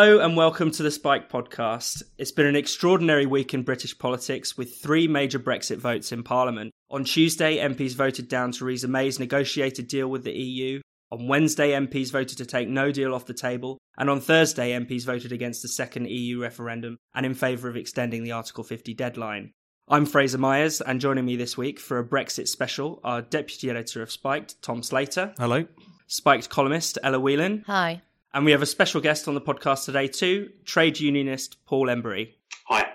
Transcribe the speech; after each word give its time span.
Hello 0.00 0.20
and 0.20 0.36
welcome 0.36 0.70
to 0.70 0.84
the 0.84 0.92
Spiked 0.92 1.28
podcast. 1.28 2.04
It's 2.18 2.30
been 2.30 2.46
an 2.46 2.54
extraordinary 2.54 3.26
week 3.26 3.52
in 3.52 3.64
British 3.64 3.98
politics 3.98 4.56
with 4.56 4.76
three 4.76 5.08
major 5.08 5.40
Brexit 5.40 5.78
votes 5.78 6.12
in 6.12 6.22
Parliament. 6.22 6.70
On 6.88 7.02
Tuesday, 7.02 7.56
MPs 7.56 7.96
voted 7.96 8.28
down 8.28 8.52
Theresa 8.52 8.86
May's 8.86 9.18
negotiated 9.18 9.88
deal 9.88 10.06
with 10.06 10.22
the 10.22 10.30
EU. 10.30 10.80
On 11.10 11.26
Wednesday, 11.26 11.72
MPs 11.72 12.12
voted 12.12 12.38
to 12.38 12.46
take 12.46 12.68
no 12.68 12.92
deal 12.92 13.12
off 13.12 13.26
the 13.26 13.34
table. 13.34 13.76
And 13.96 14.08
on 14.08 14.20
Thursday, 14.20 14.70
MPs 14.70 15.04
voted 15.04 15.32
against 15.32 15.62
the 15.62 15.68
second 15.68 16.08
EU 16.08 16.40
referendum 16.40 16.96
and 17.12 17.26
in 17.26 17.34
favour 17.34 17.68
of 17.68 17.76
extending 17.76 18.22
the 18.22 18.30
Article 18.30 18.62
50 18.62 18.94
deadline. 18.94 19.50
I'm 19.88 20.06
Fraser 20.06 20.38
Myers, 20.38 20.80
and 20.80 21.00
joining 21.00 21.24
me 21.24 21.34
this 21.34 21.58
week 21.58 21.80
for 21.80 21.98
a 21.98 22.06
Brexit 22.06 22.46
special 22.46 23.00
are 23.02 23.20
Deputy 23.20 23.68
Editor 23.68 24.02
of 24.02 24.12
Spiked, 24.12 24.62
Tom 24.62 24.84
Slater. 24.84 25.34
Hello. 25.38 25.66
Spiked 26.06 26.48
columnist, 26.48 26.98
Ella 27.02 27.18
Whelan. 27.18 27.64
Hi. 27.66 28.02
And 28.34 28.44
we 28.44 28.52
have 28.52 28.62
a 28.62 28.66
special 28.66 29.00
guest 29.00 29.26
on 29.26 29.34
the 29.34 29.40
podcast 29.40 29.86
today 29.86 30.06
too, 30.06 30.50
trade 30.64 31.00
unionist 31.00 31.64
Paul 31.64 31.86
Embery. 31.86 32.34
Hi. 32.66 32.86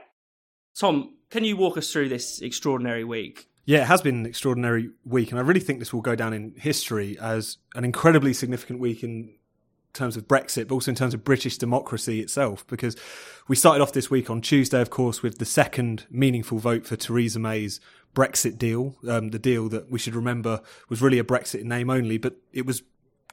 Tom, 0.75 1.15
can 1.29 1.43
you 1.43 1.57
walk 1.57 1.77
us 1.77 1.91
through 1.91 2.09
this 2.09 2.39
extraordinary 2.41 3.03
week? 3.03 3.49
Yeah, 3.65 3.81
it 3.81 3.85
has 3.87 4.01
been 4.01 4.15
an 4.15 4.25
extraordinary 4.25 4.89
week, 5.05 5.31
and 5.31 5.39
I 5.39 5.41
really 5.41 5.61
think 5.61 5.79
this 5.79 5.93
will 5.93 6.01
go 6.01 6.15
down 6.15 6.33
in 6.33 6.53
history 6.57 7.17
as 7.19 7.57
an 7.75 7.85
incredibly 7.85 8.33
significant 8.33 8.79
week 8.79 9.03
in 9.03 9.33
terms 9.93 10.17
of 10.17 10.27
Brexit, 10.27 10.67
but 10.67 10.75
also 10.75 10.91
in 10.91 10.95
terms 10.95 11.13
of 11.13 11.23
British 11.23 11.57
democracy 11.57 12.19
itself, 12.19 12.67
because 12.67 12.95
we 13.47 13.55
started 13.55 13.81
off 13.81 13.93
this 13.93 14.11
week 14.11 14.29
on 14.29 14.41
Tuesday, 14.41 14.81
of 14.81 14.89
course, 14.89 15.23
with 15.23 15.37
the 15.37 15.45
second 15.45 16.05
meaningful 16.11 16.59
vote 16.59 16.85
for 16.85 16.95
Theresa 16.95 17.39
May's 17.39 17.79
Brexit 18.13 18.57
deal, 18.57 18.97
um, 19.07 19.29
the 19.29 19.39
deal 19.39 19.69
that 19.69 19.89
we 19.89 19.97
should 19.97 20.13
remember 20.13 20.61
was 20.89 21.01
really 21.01 21.19
a 21.19 21.23
Brexit 21.23 21.63
name 21.63 21.89
only, 21.89 22.17
but 22.17 22.35
it 22.51 22.65
was 22.65 22.83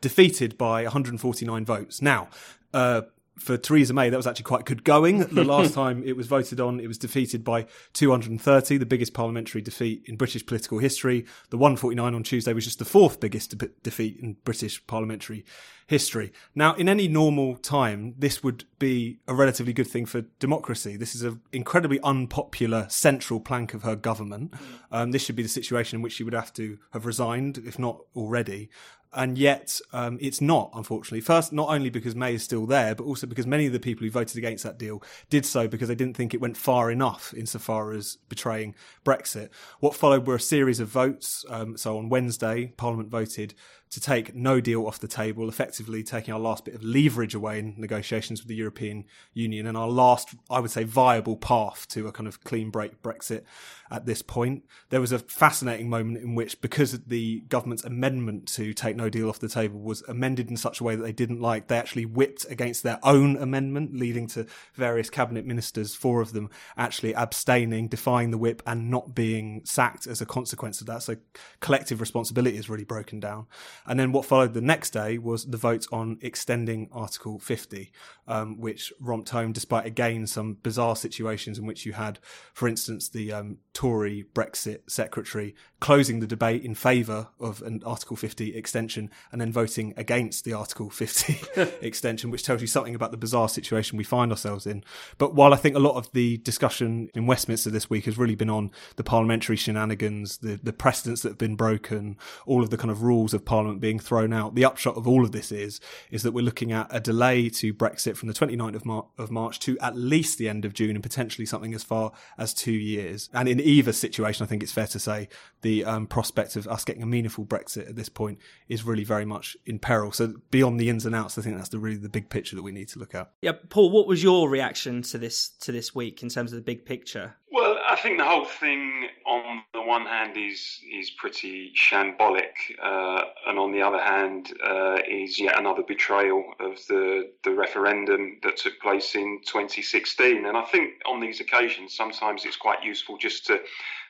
defeated 0.01 0.57
by 0.57 0.83
149 0.83 1.65
votes. 1.65 2.03
Now, 2.03 2.29
uh, 2.73 3.03
for 3.41 3.57
Theresa 3.57 3.95
May, 3.95 4.11
that 4.11 4.17
was 4.17 4.27
actually 4.27 4.45
quite 4.45 4.67
good 4.67 4.85
going. 4.85 5.21
The 5.21 5.45
last 5.57 5.73
time 5.73 6.03
it 6.05 6.17
was 6.17 6.27
voted 6.27 6.61
on, 6.61 6.79
it 6.79 6.87
was 6.87 6.99
defeated 6.99 7.43
by 7.43 7.67
230, 7.95 8.77
the 8.77 8.87
biggest 8.87 9.15
parliamentary 9.15 9.63
defeat 9.63 10.03
in 10.05 10.17
British 10.17 10.45
political 10.45 10.79
history. 10.79 11.25
The 11.49 11.57
149 11.57 12.15
on 12.15 12.23
Tuesday 12.23 12.53
was 12.53 12.65
just 12.65 12.79
the 12.79 12.85
fourth 12.85 13.19
biggest 13.19 13.57
de- 13.57 13.71
defeat 13.83 14.19
in 14.21 14.37
British 14.45 14.87
parliamentary 14.87 15.47
history. 15.87 16.33
Now, 16.55 16.75
in 16.75 16.89
any 16.89 17.09
normal 17.09 17.57
time, 17.57 18.15
this 18.19 18.45
would 18.45 18.65
be 18.79 19.21
a 19.27 19.35
relatively 19.35 19.73
good 19.73 19.89
thing 19.89 20.07
for 20.07 20.21
democracy. 20.39 20.97
This 20.97 21.15
is 21.15 21.23
an 21.23 21.41
incredibly 21.51 21.99
unpopular 22.03 22.87
central 22.91 23.41
plank 23.41 23.73
of 23.75 23.83
her 23.83 23.97
government. 23.97 24.55
Um, 24.93 25.13
this 25.13 25.25
should 25.25 25.35
be 25.35 25.43
the 25.43 25.49
situation 25.49 25.97
in 25.97 26.03
which 26.03 26.13
she 26.13 26.25
would 26.25 26.35
have 26.35 26.53
to 26.55 26.79
have 26.93 27.07
resigned, 27.07 27.59
if 27.59 27.79
not 27.79 28.03
already 28.15 28.69
and 29.13 29.37
yet 29.37 29.81
um, 29.93 30.19
it's 30.21 30.41
not, 30.41 30.71
unfortunately. 30.75 31.21
First, 31.21 31.53
not 31.53 31.69
only 31.69 31.91
because 31.91 32.15
May 32.15 32.35
is 32.35 32.43
still 32.43 32.67
there, 32.67 32.95
but 32.95 33.05
also 33.05 33.27
because 33.27 33.47
many 33.47 33.67
of 33.67 33.73
the 33.73 33.81
people 33.81 34.05
who 34.05 34.11
voted 34.11 34.37
against 34.37 34.65
that 34.65 34.79
deal 34.79 35.03
did 35.29 35.45
so 35.45 35.67
because 35.67 35.89
they 35.89 35.95
didn't 35.95 36.17
think 36.17 36.33
it 36.33 36.41
went 36.41 36.57
far 36.57 36.91
enough 36.91 37.35
insofar 37.37 37.93
as 37.93 38.19
betraying 38.29 38.75
Brexit. 39.05 39.49
What 39.81 39.95
followed 39.95 40.27
were 40.27 40.37
a 40.37 40.41
series 40.41 40.81
of 40.81 40.89
votes. 40.89 41.45
Um, 41.49 41.77
so 41.77 41.99
on 41.99 42.09
Wednesday, 42.09 42.73
Parliament 42.77 43.11
voted 43.11 43.55
to 43.91 44.01
take 44.01 44.35
no 44.35 44.61
deal 44.61 44.87
off 44.87 45.01
the 45.01 45.09
table, 45.09 45.49
effectively 45.49 46.03
taking 46.03 46.33
our 46.33 46.39
last 46.39 46.65
bit 46.65 46.75
of 46.75 46.83
leverage 46.83 47.35
away 47.35 47.59
in 47.59 47.75
negotiations 47.77 48.41
with 48.41 48.49
the 48.49 48.55
European 48.55 49.05
Union 49.35 49.67
and 49.67 49.77
our 49.77 49.89
last, 49.89 50.35
I 50.49 50.61
would 50.61 50.71
say, 50.71 50.85
viable 50.85 51.37
path 51.37 51.89
to 51.89 52.07
a 52.07 52.13
kind 52.13 52.29
of 52.29 52.45
clean 52.45 52.71
break 52.71 53.03
Brexit 53.03 53.43
at 53.91 54.07
this 54.07 54.23
point. 54.23 54.63
There 54.91 55.01
was 55.01 55.11
a 55.11 55.19
fascinating 55.19 55.91
moment 55.91 56.19
in 56.19 56.37
which, 56.37 56.61
because 56.61 56.93
the 57.01 57.41
government's 57.49 57.83
amendment 57.83 58.47
to 58.55 58.73
take 58.73 58.95
no 58.95 59.09
deal 59.09 59.29
off 59.29 59.41
the 59.41 59.49
table 59.49 59.81
was 59.81 60.03
amended 60.03 60.51
in 60.51 60.57
such 60.57 60.81
a 60.81 60.85
way 60.85 60.95
that 60.95 61.03
they 61.03 61.13
didn't 61.13 61.41
like, 61.41 61.67
they 61.67 61.77
actually 61.77 62.07
whipped 62.07 62.47
against 62.49 62.85
their 62.85 63.01
own 63.03 63.37
amendment, 63.37 63.97
leading 63.97 64.29
to 64.29 64.47
various 64.75 65.11
cabinet 65.11 65.45
ministers, 65.45 65.97
four 65.97 66.21
of 66.21 66.33
them 66.33 66.49
actually 66.77 67.13
abstaining, 67.15 67.89
defying 67.89 68.31
the 68.31 68.39
whip, 68.39 68.63
and 68.67 68.89
not 68.89 69.17
being 69.17 69.63
sacked 69.65 70.07
as 70.07 70.21
a 70.21 70.27
consequence 70.27 70.81
of 70.81 70.87
that. 70.87 71.03
So 71.03 71.17
collective 71.59 72.01
responsibility 72.01 72.57
is 72.57 72.69
really 72.71 72.85
broken 72.85 73.19
down. 73.19 73.47
And 73.87 73.99
then 73.99 74.13
what 74.13 74.25
followed 74.25 74.55
the 74.55 74.61
next 74.61 74.91
day 74.91 75.19
was 75.19 75.47
the 75.47 75.57
vote 75.57 75.87
on 75.93 76.19
extending 76.21 76.89
Article 76.93 77.39
50, 77.39 77.93
um, 78.29 78.61
which 78.61 78.93
romped 79.01 79.31
home 79.31 79.53
despite 79.53 79.87
again 79.87 80.27
some 80.27 80.55
bizarre 80.63 80.97
situations 80.97 81.59
in 81.59 81.67
which 81.67 81.87
you 81.87 81.93
had, 81.93 82.19
for 82.53 82.69
instance, 82.69 83.09
the 83.09 83.33
um, 83.33 83.59
Tory 83.73 84.27
Brexit 84.35 84.91
secretary 84.91 85.55
closing 85.81 86.21
the 86.21 86.27
debate 86.27 86.63
in 86.63 86.75
favour 86.75 87.29
of 87.39 87.63
an 87.63 87.83
Article 87.87 88.17
50 88.17 88.55
extension 88.55 89.11
and 89.33 89.41
then 89.41 89.53
voting 89.53 89.95
against 89.97 90.45
the 90.45 90.53
Article 90.53 90.91
50 90.91 91.41
extension, 91.81 92.31
which 92.31 92.43
tells 92.43 92.61
you 92.61 92.67
something 92.67 92.95
about 92.95 93.11
the 93.11 93.17
bizarre 93.17 93.49
situation 93.49 93.97
we 93.97 94.05
find 94.05 94.31
ourselves 94.31 94.67
in. 94.67 94.85
But 95.19 95.35
while 95.35 95.55
I 95.55 95.57
think 95.57 95.77
a 95.77 95.81
lot 95.81 95.97
of 95.97 96.13
the 96.13 96.37
discussion 96.39 97.09
in 97.15 97.27
Westminster 97.27 97.71
this 97.71 97.89
week 97.89 98.05
has 98.05 98.19
really 98.19 98.35
been 98.35 98.51
on 98.51 98.71
the 98.97 99.05
parliamentary 99.05 99.57
shenanigans, 99.57 100.39
the, 100.39 100.61
the 100.63 100.73
precedents 100.73 101.23
that 101.23 101.31
have 101.31 101.39
been 101.39 101.57
broken, 101.57 102.19
all 102.47 102.63
of 102.63 102.71
the 102.71 102.77
kind 102.77 102.91
of 102.91 103.03
rules 103.03 103.33
of 103.33 103.45
Parliament 103.45 103.70
being 103.79 103.99
thrown 103.99 104.33
out, 104.33 104.55
the 104.55 104.65
upshot 104.65 104.97
of 104.97 105.07
all 105.07 105.25
of 105.25 105.33
this 105.33 105.53
is, 105.53 105.81
is 106.11 106.23
that 106.23 106.33
we're 106.33 106.45
looking 106.45 106.73
at 106.73 106.89
a 106.91 107.01
delay 107.01 107.49
to 107.51 107.73
Brexit 107.73 108.17
from 108.17 108.29
the 108.29 108.35
29th 108.35 108.75
of, 108.75 108.87
Mar- 108.87 109.07
of 109.19 109.31
March 109.31 109.61
to 109.61 109.79
at 109.79 109.97
least 109.97 110.39
the 110.39 110.49
end 110.49 110.65
of 110.65 110.75
June 110.75 110.91
and 110.97 111.03
potentially 111.03 111.47
something 111.47 111.75
as 111.75 111.85
far 111.85 112.13
as 112.39 112.53
two 112.53 112.73
years. 112.73 113.29
And 113.33 113.49
in 113.49 113.61
either 113.61 113.93
situation, 113.93 114.43
I 114.43 114.47
think 114.47 114.63
it's 114.63 114.73
fair 114.73 114.87
to 114.89 114.99
say 114.99 115.29
the 115.63 115.85
um, 115.85 116.07
prospect 116.07 116.57
of 116.57 116.67
us 116.67 116.85
getting 116.85 117.03
a 117.03 117.07
meaningful 117.07 117.45
Brexit 117.45 117.89
at 117.89 117.97
this 117.97 118.09
point 118.09 118.39
is 118.69 118.85
really 118.85 119.05
very 119.05 119.25
much 119.25 119.57
in 119.67 119.79
peril. 119.79 120.13
So 120.13 120.35
beyond 120.51 120.81
the 120.81 120.89
ins 120.89 121.07
and 121.07 121.15
outs, 121.15 121.39
I 121.39 121.43
think 121.43 121.57
that's 121.57 121.69
the 121.69 121.79
really 121.79 121.97
the 121.97 122.09
big 122.09 122.31
picture 122.31 122.57
that 122.57 122.63
we 122.63 122.73
need 122.73 122.89
to 122.89 122.99
look 122.99 123.15
at. 123.15 123.31
Yeah, 123.43 123.53
Paul, 123.69 123.91
what 123.91 124.07
was 124.07 124.23
your 124.23 124.49
reaction 124.49 125.03
to 125.03 125.19
this 125.19 125.49
to 125.61 125.73
this 125.73 125.95
week 125.95 126.23
in 126.23 126.29
terms 126.29 126.53
of 126.53 126.57
the 126.57 126.63
big 126.63 126.85
picture? 126.85 127.37
Well, 127.53 127.79
I 127.85 127.97
think 127.97 128.19
the 128.19 128.25
whole 128.25 128.45
thing, 128.45 129.09
on 129.27 129.65
the 129.73 129.83
one 129.83 130.07
hand, 130.07 130.37
is 130.37 130.79
is 130.93 131.11
pretty 131.11 131.73
shambolic, 131.75 132.53
uh, 132.81 133.25
and 133.49 133.59
on 133.59 133.73
the 133.73 133.83
other 133.83 134.01
hand, 134.01 134.53
uh, 134.65 134.99
is 135.09 135.39
yet 135.41 135.59
another 135.59 135.83
betrayal 135.83 136.45
of 136.61 136.79
the 136.87 137.33
the 137.43 137.51
referendum 137.51 138.39
that 138.45 138.57
took 138.57 138.79
place 138.81 139.17
in 139.17 139.41
2016. 139.45 140.47
And 140.47 140.57
I 140.57 140.63
think 140.63 141.03
on 141.07 141.19
these 141.19 141.41
occasions, 141.41 141.93
sometimes 141.93 142.45
it's 142.45 142.57
quite 142.57 142.85
useful 142.85 143.19
just 143.19 143.47
to 143.47 143.61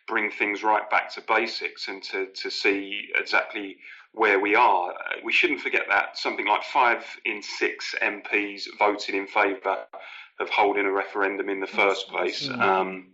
bring 0.06 0.30
things 0.30 0.62
right 0.62 0.88
back 0.90 1.10
to 1.14 1.22
basics 1.22 1.88
and 1.88 2.02
to 2.02 2.26
to 2.26 2.50
see 2.50 3.08
exactly 3.14 3.78
where 4.12 4.38
we 4.38 4.54
are. 4.54 4.92
We 5.24 5.32
shouldn't 5.32 5.60
forget 5.60 5.86
that 5.88 6.18
something 6.18 6.46
like 6.46 6.64
five 6.64 7.04
in 7.24 7.42
six 7.42 7.94
MPs 8.02 8.64
voted 8.78 9.14
in 9.14 9.26
favour 9.26 9.86
of 10.40 10.50
holding 10.50 10.84
a 10.84 10.92
referendum 10.92 11.48
in 11.48 11.60
the 11.60 11.66
first 11.66 12.08
place. 12.08 12.48
Um, 12.50 13.06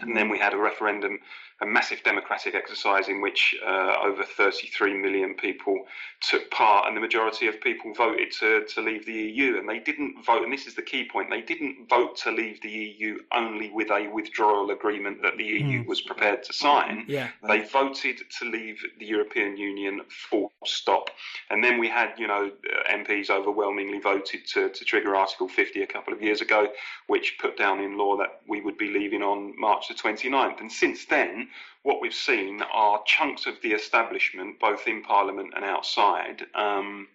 and 0.00 0.16
then 0.16 0.28
we 0.28 0.38
had 0.38 0.54
a 0.54 0.58
referendum, 0.58 1.18
a 1.62 1.66
massive 1.66 2.02
democratic 2.02 2.54
exercise 2.54 3.08
in 3.08 3.20
which 3.20 3.54
uh, 3.64 3.94
over 4.02 4.24
33 4.24 4.94
million 4.94 5.34
people 5.34 5.84
took 6.20 6.50
part, 6.50 6.88
and 6.88 6.96
the 6.96 7.00
majority 7.00 7.46
of 7.46 7.60
people 7.60 7.94
voted 7.94 8.32
to, 8.32 8.64
to 8.64 8.80
leave 8.80 9.06
the 9.06 9.12
EU. 9.12 9.58
And 9.58 9.68
they 9.68 9.78
didn't 9.78 10.24
vote, 10.24 10.42
and 10.42 10.52
this 10.52 10.66
is 10.66 10.74
the 10.74 10.82
key 10.82 11.08
point, 11.10 11.30
they 11.30 11.40
didn't 11.40 11.88
vote 11.88 12.16
to 12.18 12.32
leave 12.32 12.60
the 12.62 12.70
EU 12.70 13.18
only 13.32 13.70
with 13.70 13.90
a 13.90 14.08
withdrawal 14.08 14.70
agreement 14.70 15.22
that 15.22 15.36
the 15.36 15.44
EU 15.44 15.84
mm. 15.84 15.86
was 15.86 16.00
prepared 16.00 16.42
to 16.44 16.52
sign. 16.52 17.04
Yeah. 17.06 17.28
They 17.46 17.60
voted 17.60 18.20
to 18.38 18.44
leave 18.44 18.82
the 18.98 19.06
European 19.06 19.56
Union 19.56 20.00
full 20.08 20.52
stop. 20.64 21.10
And 21.50 21.62
then 21.62 21.78
we 21.78 21.88
had, 21.88 22.14
you 22.18 22.26
know, 22.26 22.50
MPs 22.90 23.30
overwhelmingly 23.30 24.00
voted 24.00 24.46
to, 24.48 24.68
to 24.68 24.84
trigger 24.84 25.14
Article 25.14 25.48
50 25.48 25.82
a 25.82 25.86
couple 25.86 26.12
of 26.12 26.22
years 26.22 26.40
ago, 26.40 26.68
which 27.06 27.36
put 27.40 27.56
down 27.56 27.80
in 27.80 27.96
law 27.96 28.16
that 28.16 28.40
we 28.48 28.60
would 28.60 28.78
be 28.78 28.88
leaving 28.88 29.22
on 29.22 29.54
March 29.58 29.88
the 29.88 29.94
29th. 29.94 30.60
And 30.60 30.70
since 30.70 31.04
then, 31.04 31.48
what 31.82 32.00
we've 32.00 32.14
seen 32.14 32.62
are 32.72 33.02
chunks 33.06 33.46
of 33.46 33.54
the 33.62 33.72
establishment, 33.72 34.58
both 34.60 34.86
in 34.86 35.02
Parliament 35.02 35.52
and 35.54 35.64
outside, 35.64 36.46
um, 36.54 37.08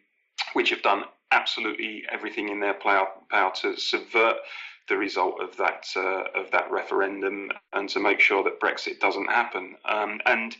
which 0.54 0.70
have 0.70 0.82
done 0.82 1.04
absolutely 1.32 2.04
everything 2.12 2.50
in 2.50 2.60
their 2.60 2.74
power, 2.74 3.08
to 3.56 3.78
subvert 3.78 4.38
the 4.88 4.98
result 4.98 5.42
of 5.42 5.56
that 5.58 5.86
uh, 5.96 6.24
of 6.40 6.50
that 6.52 6.72
referendum 6.72 7.52
and 7.74 7.90
to 7.90 8.00
make 8.00 8.20
sure 8.20 8.44
that 8.44 8.60
Brexit 8.60 9.00
doesn't 9.00 9.28
happen. 9.28 9.76
Um, 9.86 10.22
and 10.26 10.56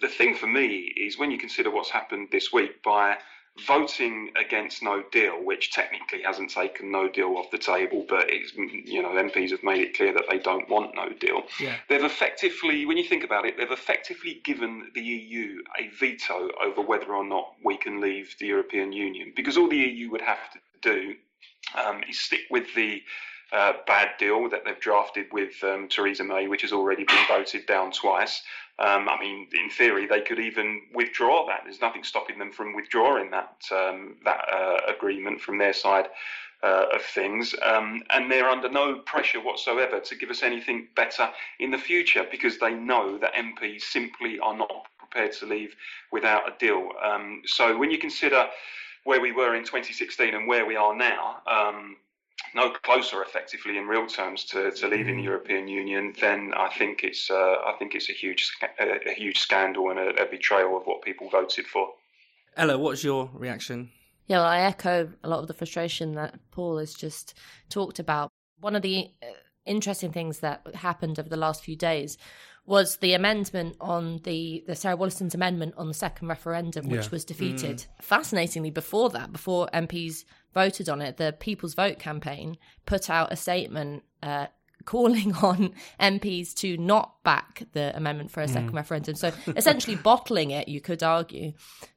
the 0.00 0.08
thing 0.08 0.34
for 0.34 0.46
me 0.46 0.94
is 0.96 1.18
when 1.18 1.30
you 1.30 1.38
consider 1.38 1.70
what's 1.70 1.90
happened 1.90 2.28
this 2.32 2.52
week 2.52 2.82
by 2.82 3.18
voting 3.66 4.30
against 4.36 4.82
no 4.82 5.02
deal, 5.12 5.44
which 5.44 5.72
technically 5.72 6.22
hasn't 6.22 6.50
taken 6.50 6.90
no 6.90 7.08
deal 7.08 7.36
off 7.36 7.50
the 7.50 7.58
table, 7.58 8.06
but 8.08 8.26
it's, 8.28 8.54
you 8.54 9.02
know 9.02 9.10
MPs 9.10 9.50
have 9.50 9.62
made 9.62 9.80
it 9.80 9.96
clear 9.96 10.12
that 10.12 10.24
they 10.30 10.38
don't 10.38 10.68
want 10.68 10.94
no 10.94 11.08
deal. 11.10 11.42
Yeah. 11.58 11.76
They've 11.88 12.04
effectively, 12.04 12.86
when 12.86 12.96
you 12.96 13.04
think 13.04 13.24
about 13.24 13.44
it, 13.44 13.56
they've 13.56 13.70
effectively 13.70 14.40
given 14.44 14.90
the 14.94 15.02
EU 15.02 15.62
a 15.78 15.88
veto 15.98 16.50
over 16.64 16.80
whether 16.80 17.12
or 17.12 17.24
not 17.24 17.54
we 17.64 17.76
can 17.76 18.00
leave 18.00 18.34
the 18.38 18.46
European 18.46 18.92
Union, 18.92 19.32
because 19.36 19.56
all 19.56 19.68
the 19.68 19.76
EU 19.76 20.10
would 20.10 20.22
have 20.22 20.50
to 20.52 20.58
do 20.80 21.14
um, 21.74 22.02
is 22.08 22.18
stick 22.18 22.42
with 22.50 22.74
the 22.74 23.02
uh, 23.52 23.72
bad 23.86 24.10
deal 24.18 24.48
that 24.48 24.64
they've 24.64 24.80
drafted 24.80 25.26
with 25.32 25.52
um, 25.64 25.88
Theresa 25.88 26.24
May, 26.24 26.46
which 26.46 26.62
has 26.62 26.72
already 26.72 27.04
been 27.04 27.24
voted 27.28 27.66
down 27.66 27.90
twice. 27.90 28.42
Um, 28.80 29.08
I 29.08 29.20
mean, 29.20 29.48
in 29.52 29.70
theory, 29.70 30.06
they 30.06 30.22
could 30.22 30.38
even 30.38 30.82
withdraw 30.94 31.46
that. 31.46 31.60
There's 31.64 31.80
nothing 31.80 32.02
stopping 32.02 32.38
them 32.38 32.50
from 32.50 32.74
withdrawing 32.74 33.30
that 33.30 33.56
um, 33.72 34.16
that 34.24 34.40
uh, 34.52 34.78
agreement 34.88 35.40
from 35.40 35.58
their 35.58 35.72
side 35.72 36.08
uh, 36.62 36.86
of 36.94 37.02
things, 37.02 37.54
um, 37.62 38.02
and 38.10 38.30
they're 38.30 38.48
under 38.48 38.70
no 38.70 38.96
pressure 39.00 39.40
whatsoever 39.40 40.00
to 40.00 40.16
give 40.16 40.30
us 40.30 40.42
anything 40.42 40.88
better 40.96 41.28
in 41.58 41.70
the 41.70 41.78
future 41.78 42.26
because 42.30 42.58
they 42.58 42.74
know 42.74 43.18
that 43.18 43.34
MPs 43.34 43.82
simply 43.82 44.38
are 44.38 44.56
not 44.56 44.86
prepared 44.98 45.32
to 45.32 45.46
leave 45.46 45.74
without 46.10 46.48
a 46.48 46.54
deal. 46.58 46.90
Um, 47.02 47.42
so 47.46 47.76
when 47.76 47.90
you 47.90 47.98
consider 47.98 48.46
where 49.04 49.20
we 49.20 49.32
were 49.32 49.54
in 49.54 49.64
2016 49.64 50.34
and 50.34 50.46
where 50.46 50.66
we 50.66 50.76
are 50.76 50.94
now. 50.94 51.40
No 52.54 52.70
closer, 52.70 53.22
effectively, 53.22 53.78
in 53.78 53.86
real 53.86 54.06
terms, 54.06 54.44
to, 54.46 54.70
to 54.72 54.88
leaving 54.88 55.16
the 55.16 55.22
mm. 55.22 55.26
European 55.26 55.68
Union, 55.68 56.14
then 56.20 56.52
I 56.56 56.68
think 56.76 57.04
it's 57.04 57.30
uh, 57.30 57.56
I 57.66 57.74
think 57.78 57.94
it's 57.94 58.08
a 58.10 58.12
huge 58.12 58.50
a, 58.80 59.10
a 59.10 59.14
huge 59.14 59.38
scandal 59.38 59.90
and 59.90 59.98
a, 59.98 60.22
a, 60.22 60.26
betrayal 60.26 60.76
of 60.76 60.84
what 60.84 61.02
people 61.02 61.28
voted 61.30 61.66
for. 61.66 61.90
Ella, 62.56 62.76
what's 62.76 63.04
your 63.04 63.30
reaction? 63.34 63.90
Yeah, 64.26 64.38
well, 64.38 64.46
I 64.46 64.60
echo 64.60 65.10
a 65.22 65.28
lot 65.28 65.40
of 65.40 65.48
the 65.48 65.54
frustration 65.54 66.14
that 66.14 66.38
Paul 66.50 66.78
has 66.78 66.94
just 66.94 67.34
talked 67.68 67.98
about. 67.98 68.30
One 68.60 68.74
of 68.74 68.82
the 68.82 69.10
uh, 69.22 69.26
interesting 69.64 70.12
things 70.12 70.40
that 70.40 70.66
happened 70.74 71.18
over 71.18 71.28
the 71.28 71.36
last 71.36 71.62
few 71.62 71.76
days 71.76 72.18
was 72.66 72.96
the 72.98 73.14
amendment 73.14 73.76
on 73.80 74.20
the 74.24 74.62
the 74.66 74.74
Sarah 74.74 74.96
Wollaston's 74.96 75.34
amendment 75.34 75.74
on 75.76 75.88
the 75.88 75.94
second 75.94 76.28
referendum, 76.28 76.88
which 76.88 77.04
yeah. 77.04 77.10
was 77.10 77.24
defeated. 77.24 77.78
Mm. 77.78 77.86
Fascinatingly, 78.02 78.70
before 78.70 79.10
that, 79.10 79.32
before 79.32 79.68
MPs 79.72 80.24
voted 80.54 80.88
on 80.88 81.00
it, 81.00 81.16
the 81.16 81.34
People's 81.38 81.74
Vote 81.74 81.98
campaign 81.98 82.56
put 82.86 83.10
out 83.10 83.32
a 83.32 83.36
statement 83.36 84.04
uh, 84.22 84.46
calling 84.84 85.34
on 85.42 85.72
MPs 86.00 86.54
to 86.54 86.76
not 86.76 87.22
back 87.22 87.62
the 87.72 87.96
amendment 87.96 88.30
for 88.30 88.40
a 88.40 88.48
second 88.48 88.72
mm. 88.72 88.76
referendum. 88.76 89.14
So 89.14 89.32
essentially 89.56 89.96
bottling 90.02 90.50
it, 90.50 90.68
you 90.68 90.80
could 90.80 91.02
argue. 91.02 91.52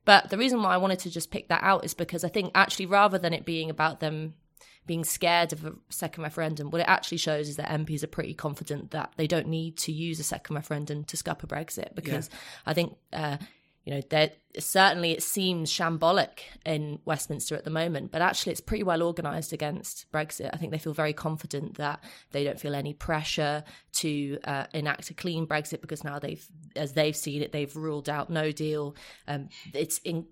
But 0.05 0.29
the 0.29 0.37
reason 0.37 0.61
why 0.61 0.73
I 0.73 0.77
wanted 0.77 0.99
to 0.99 1.11
just 1.11 1.31
pick 1.31 1.49
that 1.49 1.63
out 1.63 1.85
is 1.85 1.93
because 1.93 2.23
I 2.23 2.29
think 2.29 2.51
actually 2.55 2.87
rather 2.87 3.17
than 3.17 3.33
it 3.33 3.45
being 3.45 3.69
about 3.69 3.99
them 3.99 4.35
being 4.85 5.03
scared 5.03 5.53
of 5.53 5.65
a 5.65 5.73
second 5.89 6.23
referendum, 6.23 6.69
what 6.69 6.81
it 6.81 6.87
actually 6.87 7.17
shows 7.17 7.49
is 7.49 7.55
that 7.57 7.69
MPs 7.69 8.03
are 8.03 8.07
pretty 8.07 8.33
confident 8.33 8.91
that 8.91 9.13
they 9.17 9.27
don't 9.27 9.47
need 9.47 9.77
to 9.77 9.91
use 9.91 10.19
a 10.19 10.23
second 10.23 10.55
referendum 10.55 11.03
to 11.05 11.17
scupper 11.17 11.47
Brexit 11.47 11.95
because 11.95 12.29
yeah. 12.31 12.37
I 12.65 12.73
think. 12.73 12.97
Uh, 13.11 13.37
you 13.85 13.93
know, 13.93 14.01
there 14.09 14.31
certainly 14.59 15.11
it 15.11 15.21
seems 15.21 15.71
shambolic 15.71 16.39
in 16.65 16.99
Westminster 17.03 17.55
at 17.55 17.65
the 17.65 17.69
moment, 17.69 18.11
but 18.11 18.21
actually 18.21 18.53
it's 18.53 18.61
pretty 18.61 18.83
well 18.83 19.03
organised 19.03 19.51
against 19.51 20.09
Brexit. 20.11 20.49
I 20.53 20.57
think 20.57 20.71
they 20.71 20.77
feel 20.77 20.93
very 20.93 21.11
confident 21.11 21.75
that 21.75 22.01
they 22.31 22.45
don't 22.45 22.59
feel 22.59 22.75
any 22.75 22.93
pressure 22.93 23.63
to 23.93 24.39
uh, 24.45 24.65
enact 24.73 25.09
a 25.09 25.13
clean 25.13 25.45
Brexit 25.45 25.81
because 25.81 26.03
now 26.03 26.17
they've, 26.17 26.45
as 26.77 26.93
they've 26.93 27.15
seen 27.15 27.41
it, 27.41 27.51
they've 27.51 27.75
ruled 27.75 28.07
out 28.07 28.29
no 28.29 28.53
deal. 28.53 28.95
Um, 29.27 29.49
it's 29.73 29.97
in 29.99 30.27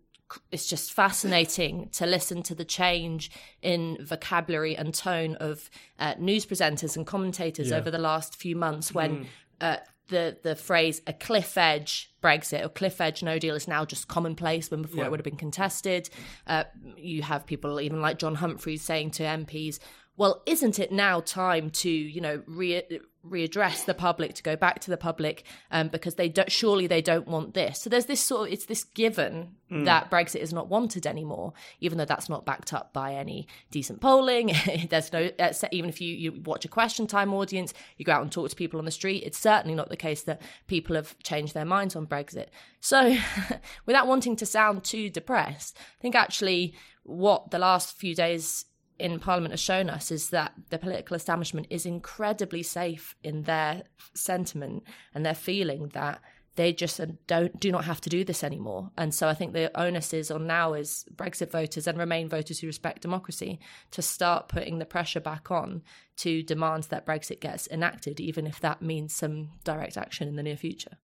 it's 0.51 0.67
just 0.67 0.93
fascinating 0.93 1.89
to 1.93 2.05
listen 2.05 2.43
to 2.43 2.55
the 2.55 2.65
change 2.65 3.31
in 3.61 3.97
vocabulary 4.01 4.75
and 4.75 4.93
tone 4.93 5.35
of 5.35 5.69
uh, 5.99 6.15
news 6.17 6.45
presenters 6.45 6.95
and 6.95 7.05
commentators 7.05 7.69
yeah. 7.69 7.77
over 7.77 7.91
the 7.91 7.97
last 7.97 8.35
few 8.35 8.55
months 8.55 8.93
when 8.93 9.25
mm. 9.25 9.25
uh, 9.61 9.77
the 10.07 10.37
the 10.43 10.55
phrase 10.55 11.01
a 11.07 11.13
cliff 11.13 11.57
edge 11.57 12.13
Brexit 12.21 12.63
or 12.63 12.69
cliff 12.69 13.01
edge 13.01 13.23
no 13.23 13.39
deal 13.39 13.55
is 13.55 13.67
now 13.67 13.85
just 13.85 14.07
commonplace 14.07 14.69
when 14.69 14.81
before 14.81 14.99
yeah. 14.99 15.05
it 15.05 15.11
would 15.11 15.19
have 15.19 15.25
been 15.25 15.35
contested. 15.35 16.09
Uh, 16.45 16.65
you 16.97 17.23
have 17.23 17.45
people 17.45 17.81
even 17.81 18.01
like 18.01 18.19
John 18.19 18.35
Humphrys 18.35 18.81
saying 18.81 19.11
to 19.11 19.23
MPs, 19.23 19.79
well, 20.17 20.43
isn't 20.45 20.77
it 20.77 20.91
now 20.91 21.21
time 21.21 21.69
to, 21.71 21.89
you 21.89 22.21
know, 22.21 22.43
re- 22.45 22.83
readdress 23.27 23.85
the 23.85 23.93
public, 23.93 24.33
to 24.35 24.43
go 24.43 24.55
back 24.55 24.79
to 24.79 24.89
the 24.89 24.97
public, 24.97 25.43
um, 25.71 25.87
because 25.89 26.15
they 26.15 26.29
don't, 26.29 26.51
surely 26.51 26.87
they 26.87 27.01
don't 27.01 27.27
want 27.27 27.53
this. 27.53 27.81
So 27.81 27.89
there's 27.89 28.05
this 28.05 28.19
sort 28.19 28.47
of, 28.47 28.53
it's 28.53 28.65
this 28.65 28.83
given 28.83 29.55
mm. 29.71 29.85
that 29.85 30.09
Brexit 30.09 30.41
is 30.41 30.53
not 30.53 30.69
wanted 30.69 31.05
anymore, 31.05 31.53
even 31.79 31.97
though 31.97 32.05
that's 32.05 32.29
not 32.29 32.45
backed 32.45 32.73
up 32.73 32.93
by 32.93 33.13
any 33.13 33.47
decent 33.69 34.01
polling. 34.01 34.51
there's 34.89 35.13
no, 35.13 35.29
uh, 35.39 35.53
even 35.71 35.89
if 35.89 36.01
you, 36.01 36.15
you 36.15 36.41
watch 36.43 36.65
a 36.65 36.69
question 36.69 37.07
time 37.07 37.33
audience, 37.33 37.73
you 37.97 38.05
go 38.05 38.13
out 38.13 38.21
and 38.21 38.31
talk 38.31 38.49
to 38.49 38.55
people 38.55 38.79
on 38.79 38.85
the 38.85 38.91
street, 38.91 39.23
it's 39.23 39.37
certainly 39.37 39.75
not 39.75 39.89
the 39.89 39.97
case 39.97 40.23
that 40.23 40.41
people 40.67 40.95
have 40.95 41.17
changed 41.19 41.53
their 41.53 41.65
minds 41.65 41.95
on 41.95 42.07
Brexit. 42.07 42.47
So 42.79 43.15
without 43.85 44.07
wanting 44.07 44.35
to 44.37 44.45
sound 44.45 44.83
too 44.83 45.09
depressed, 45.09 45.77
I 45.77 46.01
think 46.01 46.15
actually 46.15 46.73
what 47.03 47.51
the 47.51 47.59
last 47.59 47.97
few 47.97 48.15
days 48.15 48.65
in 49.01 49.19
Parliament 49.19 49.51
has 49.51 49.59
shown 49.59 49.89
us 49.89 50.11
is 50.11 50.29
that 50.29 50.53
the 50.69 50.77
political 50.77 51.15
establishment 51.15 51.67
is 51.69 51.85
incredibly 51.85 52.63
safe 52.63 53.15
in 53.23 53.43
their 53.43 53.83
sentiment 54.13 54.83
and 55.13 55.25
their 55.25 55.35
feeling 55.35 55.89
that 55.89 56.21
they 56.55 56.73
just 56.73 56.99
don't 57.27 57.59
do 57.59 57.71
not 57.71 57.85
have 57.85 58.01
to 58.01 58.09
do 58.09 58.23
this 58.23 58.43
anymore. 58.43 58.91
And 58.97 59.13
so 59.15 59.27
I 59.27 59.33
think 59.33 59.53
the 59.53 59.71
onus 59.79 60.13
is 60.13 60.29
on 60.29 60.47
now 60.47 60.73
is 60.73 61.05
Brexit 61.15 61.49
voters 61.49 61.87
and 61.87 61.97
Remain 61.97 62.27
voters 62.27 62.59
who 62.59 62.67
respect 62.67 63.01
democracy 63.01 63.59
to 63.91 64.01
start 64.01 64.49
putting 64.49 64.77
the 64.77 64.85
pressure 64.85 65.21
back 65.21 65.49
on 65.49 65.81
to 66.17 66.43
demand 66.43 66.83
that 66.85 67.05
Brexit 67.05 67.39
gets 67.39 67.67
enacted, 67.69 68.19
even 68.19 68.45
if 68.45 68.59
that 68.59 68.81
means 68.81 69.13
some 69.13 69.51
direct 69.63 69.97
action 69.97 70.27
in 70.27 70.35
the 70.35 70.43
near 70.43 70.57
future. 70.57 70.97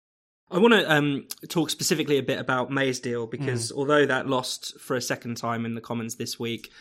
I 0.50 0.60
want 0.60 0.74
to 0.74 0.92
um, 0.92 1.28
talk 1.50 1.70
specifically 1.70 2.18
a 2.18 2.24
bit 2.24 2.40
about 2.40 2.72
May's 2.72 3.00
deal 3.00 3.28
because 3.28 3.72
mm. 3.72 3.78
although 3.78 4.06
that 4.06 4.28
lost 4.28 4.80
for 4.80 4.96
a 4.96 5.02
second 5.02 5.36
time 5.38 5.66
in 5.66 5.76
the 5.76 5.82
Commons 5.82 6.16
this 6.16 6.40
week, 6.40 6.72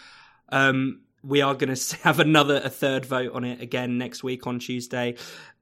um, 0.51 1.03
we 1.27 1.43
are 1.43 1.55
going 1.55 1.75
to 1.75 1.97
have 1.99 2.21
another 2.21 2.61
a 2.63 2.71
third 2.71 3.05
vote 3.05 3.33
on 3.33 3.45
it 3.45 3.61
again 3.61 3.99
next 3.99 4.23
week 4.23 4.47
on 4.47 4.59
Tuesday. 4.59 5.17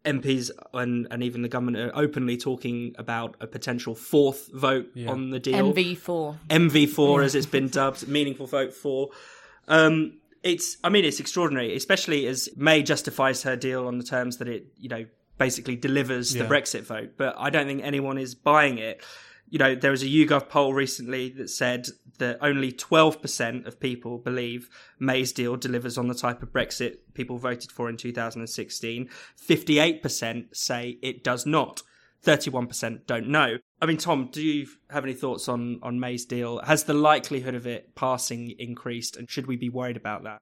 MPs 0.05 0.51
and, 0.75 1.07
and 1.11 1.23
even 1.23 1.41
the 1.41 1.49
government 1.49 1.79
are 1.79 1.91
openly 1.95 2.37
talking 2.37 2.95
about 2.99 3.37
a 3.41 3.47
potential 3.47 3.95
fourth 3.95 4.51
vote 4.53 4.87
yeah. 4.95 5.11
on 5.11 5.31
the 5.31 5.41
deal. 5.41 5.73
MV4. 5.73 6.39
MV4, 6.51 7.19
yeah. 7.19 7.25
as 7.25 7.35
it's 7.35 7.47
been 7.47 7.69
dubbed, 7.69 8.07
meaningful 8.09 8.47
vote 8.47 8.75
for. 8.75 9.11
Um, 9.67 10.19
it's, 10.43 10.77
I 10.85 10.91
mean, 10.91 11.07
it's 11.07 11.21
extraordinary, 11.21 11.75
especially 11.75 12.27
as 12.27 12.51
May 12.55 12.83
justifies 12.83 13.45
her 13.45 13.57
deal 13.57 13.87
on 13.87 13.97
the 13.97 14.05
terms 14.05 14.37
that 14.39 14.49
it, 14.49 14.67
you 14.79 14.91
know, 14.91 15.07
basically 15.39 15.75
delivers 15.75 16.35
yeah. 16.35 16.43
the 16.43 16.55
Brexit 16.55 16.83
vote. 16.83 17.13
But 17.17 17.35
I 17.39 17.49
don't 17.49 17.67
think 17.67 17.83
anyone 17.83 18.19
is 18.19 18.35
buying 18.35 18.77
it 18.77 19.03
you 19.49 19.59
know, 19.59 19.75
there 19.75 19.91
was 19.91 20.03
a 20.03 20.07
YouGov 20.07 20.49
poll 20.49 20.75
recently 20.75 21.29
that 21.31 21.51
said 21.51 21.87
that 22.19 22.39
only 22.41 22.73
12% 22.73 23.67
of 23.67 23.81
people 23.81 24.19
believe 24.19 24.69
May's 24.99 25.33
deal 25.33 25.57
delivers 25.57 25.99
on 25.99 26.09
the 26.09 26.15
type 26.15 26.43
of 26.43 26.53
Brexit 26.53 26.99
people 27.15 27.39
voted 27.39 27.71
for 27.71 27.89
in 27.89 27.97
2016. 27.97 29.09
58% 29.49 30.57
say 30.57 30.99
it 31.03 31.23
does 31.23 31.47
not. 31.47 31.83
31% 32.25 33.07
don't 33.07 33.29
know. 33.29 33.59
I 33.83 33.87
mean, 33.87 33.99
Tom, 33.99 34.31
do 34.33 34.43
you 34.43 34.67
have 34.91 35.05
any 35.05 35.13
thoughts 35.13 35.49
on, 35.49 35.79
on 35.83 36.01
May's 36.01 36.25
deal? 36.25 36.61
Has 36.61 36.85
the 36.85 36.95
likelihood 36.95 37.55
of 37.55 37.67
it 37.67 37.95
passing 37.95 38.55
increased 38.59 39.17
and 39.17 39.31
should 39.31 39.47
we 39.47 39.57
be 39.57 39.69
worried 39.69 39.97
about 39.97 40.25
that? 40.25 40.41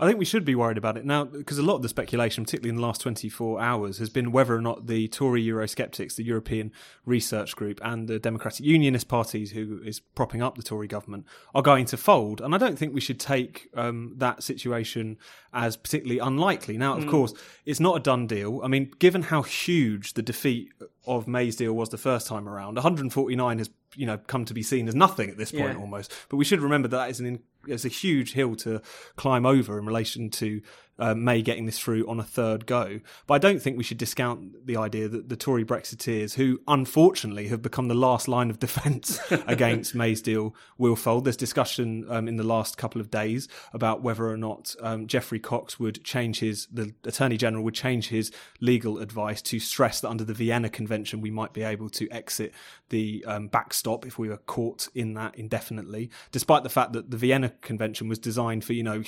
I 0.00 0.06
think 0.06 0.18
we 0.18 0.24
should 0.24 0.44
be 0.44 0.54
worried 0.54 0.78
about 0.78 0.96
it 0.96 1.04
now 1.04 1.24
because 1.24 1.58
a 1.58 1.62
lot 1.62 1.76
of 1.76 1.82
the 1.82 1.88
speculation, 1.88 2.44
particularly 2.44 2.70
in 2.70 2.76
the 2.76 2.82
last 2.82 3.02
24 3.02 3.60
hours, 3.60 3.98
has 3.98 4.08
been 4.08 4.32
whether 4.32 4.54
or 4.56 4.60
not 4.60 4.86
the 4.86 5.06
Tory 5.08 5.44
Eurosceptics, 5.44 6.16
the 6.16 6.24
European 6.24 6.72
Research 7.04 7.54
Group, 7.54 7.78
and 7.84 8.08
the 8.08 8.18
Democratic 8.18 8.64
Unionist 8.64 9.06
parties, 9.06 9.52
who 9.52 9.80
is 9.84 10.00
propping 10.00 10.42
up 10.42 10.56
the 10.56 10.62
Tory 10.62 10.88
government, 10.88 11.26
are 11.54 11.62
going 11.62 11.84
to 11.86 11.96
fold. 11.96 12.40
And 12.40 12.54
I 12.54 12.58
don't 12.58 12.78
think 12.78 12.94
we 12.94 13.00
should 13.00 13.20
take 13.20 13.68
um, 13.74 14.14
that 14.16 14.42
situation 14.42 15.18
as 15.52 15.76
particularly 15.76 16.18
unlikely. 16.18 16.78
Now, 16.78 16.96
of 16.96 17.04
mm. 17.04 17.10
course, 17.10 17.34
it's 17.66 17.80
not 17.80 17.96
a 17.96 18.00
done 18.00 18.26
deal. 18.26 18.60
I 18.64 18.68
mean, 18.68 18.90
given 18.98 19.22
how 19.22 19.42
huge 19.42 20.14
the 20.14 20.22
defeat 20.22 20.72
of 21.06 21.28
May's 21.28 21.56
deal 21.56 21.74
was 21.74 21.90
the 21.90 21.98
first 21.98 22.26
time 22.26 22.48
around, 22.48 22.74
149 22.74 23.58
has 23.58 23.70
you 23.94 24.06
know 24.06 24.16
come 24.16 24.44
to 24.46 24.54
be 24.54 24.62
seen 24.62 24.88
as 24.88 24.94
nothing 24.94 25.30
at 25.30 25.36
this 25.36 25.52
point 25.52 25.74
yeah. 25.74 25.78
almost. 25.78 26.12
But 26.28 26.36
we 26.36 26.44
should 26.44 26.60
remember 26.60 26.88
that, 26.88 26.96
that 26.96 27.10
is 27.10 27.20
an 27.20 27.38
it's 27.66 27.84
a 27.84 27.88
huge 27.88 28.32
hill 28.32 28.56
to 28.56 28.80
climb 29.16 29.46
over 29.46 29.78
in 29.78 29.86
relation 29.86 30.30
to 30.30 30.60
uh, 31.02 31.14
May 31.16 31.42
getting 31.42 31.66
this 31.66 31.80
through 31.80 32.08
on 32.08 32.20
a 32.20 32.22
third 32.22 32.64
go. 32.64 33.00
But 33.26 33.34
I 33.34 33.38
don't 33.38 33.60
think 33.60 33.76
we 33.76 33.82
should 33.82 33.98
discount 33.98 34.66
the 34.66 34.76
idea 34.76 35.08
that 35.08 35.28
the 35.28 35.36
Tory 35.36 35.64
Brexiteers, 35.64 36.34
who 36.34 36.60
unfortunately 36.68 37.48
have 37.48 37.60
become 37.60 37.88
the 37.88 37.94
last 37.94 38.28
line 38.28 38.50
of 38.50 38.60
defence 38.60 39.18
against 39.48 39.96
May's 39.96 40.22
deal, 40.22 40.54
will 40.78 40.94
fold. 40.94 41.24
There's 41.24 41.36
discussion 41.36 42.06
um, 42.08 42.28
in 42.28 42.36
the 42.36 42.44
last 42.44 42.78
couple 42.78 43.00
of 43.00 43.10
days 43.10 43.48
about 43.72 44.02
whether 44.02 44.28
or 44.28 44.36
not 44.36 44.76
um, 44.80 45.08
Geoffrey 45.08 45.40
Cox 45.40 45.80
would 45.80 46.04
change 46.04 46.38
his, 46.38 46.68
the 46.72 46.94
Attorney 47.04 47.36
General 47.36 47.64
would 47.64 47.74
change 47.74 48.08
his 48.08 48.30
legal 48.60 48.98
advice 48.98 49.42
to 49.42 49.58
stress 49.58 50.00
that 50.00 50.08
under 50.08 50.24
the 50.24 50.34
Vienna 50.34 50.68
Convention 50.68 51.20
we 51.20 51.32
might 51.32 51.52
be 51.52 51.64
able 51.64 51.90
to 51.90 52.08
exit 52.12 52.54
the 52.90 53.24
um, 53.26 53.48
backstop 53.48 54.06
if 54.06 54.18
we 54.18 54.28
were 54.28 54.36
caught 54.36 54.86
in 54.94 55.14
that 55.14 55.34
indefinitely, 55.34 56.10
despite 56.30 56.62
the 56.62 56.68
fact 56.68 56.92
that 56.92 57.10
the 57.10 57.16
Vienna 57.16 57.48
Convention 57.60 58.08
was 58.08 58.20
designed 58.20 58.64
for, 58.64 58.72
you 58.72 58.84
know, 58.84 59.02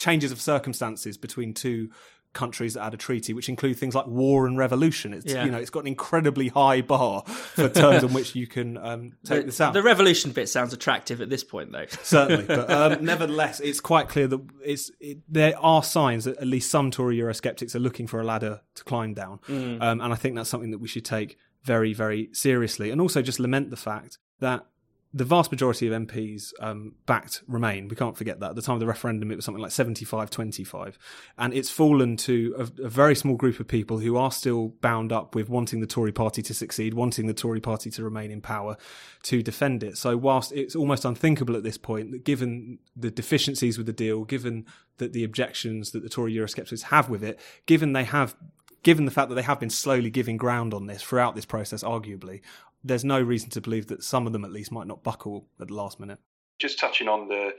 changes 0.00 0.32
of 0.32 0.40
circumstances 0.40 1.16
between 1.16 1.54
two 1.54 1.90
countries 2.32 2.74
that 2.74 2.82
had 2.84 2.94
a 2.94 2.96
treaty, 2.96 3.32
which 3.34 3.48
include 3.48 3.76
things 3.76 3.92
like 3.92 4.06
war 4.06 4.46
and 4.46 4.56
revolution. 4.56 5.12
It's 5.12 5.26
Yeah. 5.26 5.44
you 5.44 5.50
know 5.50 5.58
it's 5.58 5.70
got 5.70 5.80
an 5.80 5.88
incredibly 5.88 6.46
high 6.46 6.80
bar 6.80 7.22
for 7.26 7.68
terms 7.68 8.04
on 8.04 8.12
which 8.12 8.36
you 8.36 8.46
can 8.46 8.76
um, 8.78 9.12
take 9.24 9.40
The, 9.40 9.46
this 9.46 9.60
out. 9.60 9.72
the 9.74 9.82
revolution 9.82 10.30
bit 10.30 10.48
sounds 10.48 10.72
attractive 10.72 11.20
at 11.20 11.28
this 11.28 11.42
point, 11.42 11.72
though. 11.72 11.86
Certainly, 12.02 12.46
but 12.46 12.70
um, 12.70 13.04
nevertheless, 13.04 13.58
it's 13.58 13.80
quite 13.80 14.08
clear 14.08 14.28
that 14.28 14.40
it's 14.64 14.92
it, 15.00 15.18
there 15.28 15.58
are 15.58 15.82
signs 15.82 16.24
that 16.24 16.36
at 16.38 16.46
least 16.46 16.70
some 16.70 16.92
Tory 16.92 17.16
Eurosceptics 17.18 17.74
are 17.74 17.80
looking 17.80 18.06
for 18.06 18.20
a 18.20 18.24
ladder 18.24 18.60
to 18.76 18.84
climb 18.84 19.12
down, 19.12 19.40
um, 19.48 20.00
and 20.00 20.12
I 20.12 20.16
think 20.16 20.36
that's 20.36 20.48
something 20.50 20.70
that 20.70 20.78
we 20.78 20.86
should 20.88 21.04
take 21.04 21.36
very, 21.64 21.92
very 21.92 22.28
seriously, 22.32 22.90
and 22.92 23.00
also 23.00 23.22
just 23.22 23.40
lament 23.40 23.70
the 23.70 23.76
fact 23.76 24.18
that 24.38 24.66
the 25.12 25.24
vast 25.24 25.50
majority 25.50 25.88
of 25.88 26.02
MPs 26.06 26.52
um, 26.60 26.94
backed 27.04 27.42
Remain. 27.48 27.88
We 27.88 27.96
can't 27.96 28.16
forget 28.16 28.38
that. 28.40 28.50
At 28.50 28.56
the 28.56 28.62
time 28.62 28.74
of 28.74 28.80
the 28.80 28.86
referendum, 28.86 29.32
it 29.32 29.36
was 29.36 29.44
something 29.44 29.62
like 29.62 29.72
75 29.72 30.30
25. 30.30 30.98
And 31.36 31.52
it's 31.52 31.70
fallen 31.70 32.16
to 32.18 32.54
a, 32.56 32.84
a 32.84 32.88
very 32.88 33.16
small 33.16 33.34
group 33.34 33.58
of 33.58 33.66
people 33.66 33.98
who 33.98 34.16
are 34.16 34.30
still 34.30 34.68
bound 34.80 35.12
up 35.12 35.34
with 35.34 35.48
wanting 35.48 35.80
the 35.80 35.86
Tory 35.86 36.12
party 36.12 36.42
to 36.42 36.54
succeed, 36.54 36.94
wanting 36.94 37.26
the 37.26 37.34
Tory 37.34 37.60
party 37.60 37.90
to 37.90 38.04
remain 38.04 38.30
in 38.30 38.40
power 38.40 38.76
to 39.24 39.42
defend 39.42 39.82
it. 39.82 39.98
So, 39.98 40.16
whilst 40.16 40.52
it's 40.52 40.76
almost 40.76 41.04
unthinkable 41.04 41.56
at 41.56 41.64
this 41.64 41.78
point 41.78 42.12
that 42.12 42.24
given 42.24 42.78
the 42.94 43.10
deficiencies 43.10 43.78
with 43.78 43.88
the 43.88 43.92
deal, 43.92 44.24
given 44.24 44.64
that 44.98 45.12
the 45.12 45.24
objections 45.24 45.90
that 45.90 46.04
the 46.04 46.08
Tory 46.08 46.34
Eurosceptics 46.34 46.82
have 46.84 47.08
with 47.08 47.24
it, 47.24 47.40
given 47.66 47.94
they 47.94 48.04
have 48.04 48.36
given 48.82 49.04
the 49.04 49.10
fact 49.10 49.28
that 49.28 49.34
they 49.34 49.42
have 49.42 49.60
been 49.60 49.70
slowly 49.70 50.10
giving 50.10 50.36
ground 50.36 50.72
on 50.72 50.86
this 50.86 51.02
throughout 51.02 51.34
this 51.34 51.44
process, 51.44 51.82
arguably, 51.82 52.40
there's 52.82 53.04
no 53.04 53.20
reason 53.20 53.50
to 53.50 53.60
believe 53.60 53.86
that 53.88 54.02
some 54.02 54.26
of 54.26 54.32
them 54.32 54.44
at 54.44 54.52
least 54.52 54.72
might 54.72 54.86
not 54.86 55.02
buckle 55.02 55.46
at 55.60 55.68
the 55.68 55.74
last 55.74 56.00
minute. 56.00 56.18
Just 56.58 56.78
touching 56.78 57.08
on 57.08 57.28
the 57.28 57.54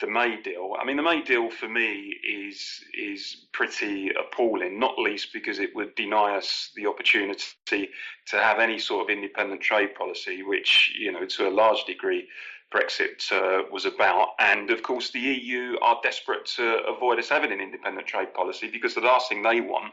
the 0.00 0.06
May 0.06 0.40
deal. 0.40 0.74
I 0.80 0.84
mean, 0.84 0.96
the 0.96 1.02
May 1.02 1.22
deal 1.22 1.50
for 1.50 1.68
me 1.68 2.16
is 2.24 2.84
is 2.94 3.46
pretty 3.52 4.10
appalling. 4.10 4.78
Not 4.78 4.98
least 4.98 5.32
because 5.32 5.58
it 5.58 5.74
would 5.74 5.94
deny 5.96 6.36
us 6.36 6.70
the 6.76 6.86
opportunity 6.86 7.90
to 8.26 8.36
have 8.36 8.58
any 8.58 8.78
sort 8.78 9.02
of 9.02 9.10
independent 9.10 9.60
trade 9.60 9.94
policy, 9.94 10.42
which 10.42 10.94
you 10.98 11.10
know 11.10 11.24
to 11.26 11.48
a 11.48 11.50
large 11.50 11.84
degree 11.84 12.28
Brexit 12.72 13.32
uh, 13.32 13.64
was 13.72 13.86
about. 13.86 14.28
And 14.38 14.70
of 14.70 14.82
course, 14.82 15.10
the 15.10 15.20
EU 15.20 15.76
are 15.82 16.00
desperate 16.02 16.46
to 16.56 16.84
avoid 16.84 17.18
us 17.18 17.28
having 17.28 17.52
an 17.52 17.60
independent 17.60 18.06
trade 18.06 18.34
policy 18.34 18.68
because 18.70 18.94
the 18.94 19.00
last 19.00 19.28
thing 19.28 19.42
they 19.42 19.60
want 19.60 19.92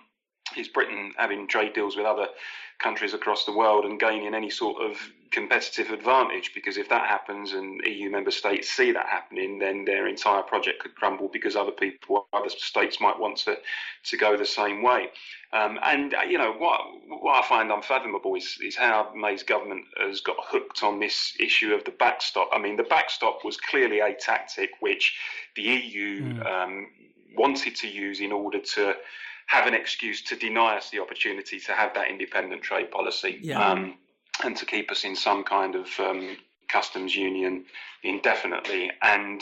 is 0.57 0.67
Britain 0.67 1.13
having 1.17 1.47
trade 1.47 1.73
deals 1.73 1.95
with 1.95 2.05
other 2.05 2.27
countries 2.79 3.13
across 3.13 3.45
the 3.45 3.55
world 3.55 3.85
and 3.85 3.99
gaining 3.99 4.35
any 4.35 4.49
sort 4.49 4.81
of 4.81 4.97
competitive 5.31 5.91
advantage. 5.91 6.51
Because 6.53 6.77
if 6.77 6.89
that 6.89 7.07
happens 7.07 7.53
and 7.53 7.81
EU 7.85 8.09
member 8.09 8.31
states 8.31 8.69
see 8.69 8.91
that 8.91 9.07
happening, 9.07 9.59
then 9.59 9.85
their 9.85 10.07
entire 10.07 10.43
project 10.43 10.79
could 10.81 10.95
crumble 10.95 11.29
because 11.31 11.55
other 11.55 11.71
people, 11.71 12.27
other 12.33 12.49
states 12.49 12.99
might 12.99 13.19
want 13.19 13.37
to, 13.37 13.57
to 14.03 14.17
go 14.17 14.37
the 14.37 14.45
same 14.45 14.83
way. 14.83 15.09
Um, 15.53 15.79
and 15.83 16.13
uh, 16.13 16.21
you 16.27 16.37
know 16.37 16.51
what 16.51 16.81
what 17.07 17.41
I 17.41 17.47
find 17.47 17.71
unfathomable 17.71 18.35
is, 18.35 18.57
is 18.61 18.75
how 18.75 19.13
May's 19.15 19.43
government 19.43 19.85
has 19.97 20.19
got 20.19 20.35
hooked 20.39 20.83
on 20.83 20.99
this 20.99 21.33
issue 21.39 21.73
of 21.73 21.85
the 21.85 21.91
backstop. 21.91 22.49
I 22.51 22.59
mean, 22.59 22.75
the 22.75 22.83
backstop 22.83 23.45
was 23.45 23.55
clearly 23.55 23.99
a 23.99 24.13
tactic 24.13 24.71
which 24.81 25.15
the 25.55 25.61
EU 25.61 26.43
um, 26.43 26.87
wanted 27.37 27.75
to 27.77 27.87
use 27.87 28.19
in 28.19 28.33
order 28.33 28.59
to 28.59 28.95
have 29.47 29.67
an 29.67 29.73
excuse 29.73 30.21
to 30.23 30.35
deny 30.35 30.77
us 30.77 30.89
the 30.89 30.99
opportunity 30.99 31.59
to 31.59 31.71
have 31.71 31.93
that 31.93 32.09
independent 32.09 32.61
trade 32.61 32.91
policy 32.91 33.39
Yeah. 33.41 33.65
um, 33.65 33.97
and 34.43 34.57
to 34.57 34.65
keep 34.65 34.91
us 34.91 35.03
in 35.03 35.15
some 35.15 35.43
kind 35.43 35.75
of 35.75 35.87
um, 35.99 36.35
customs 36.67 37.15
union 37.15 37.65
indefinitely. 38.03 38.91
And 39.01 39.41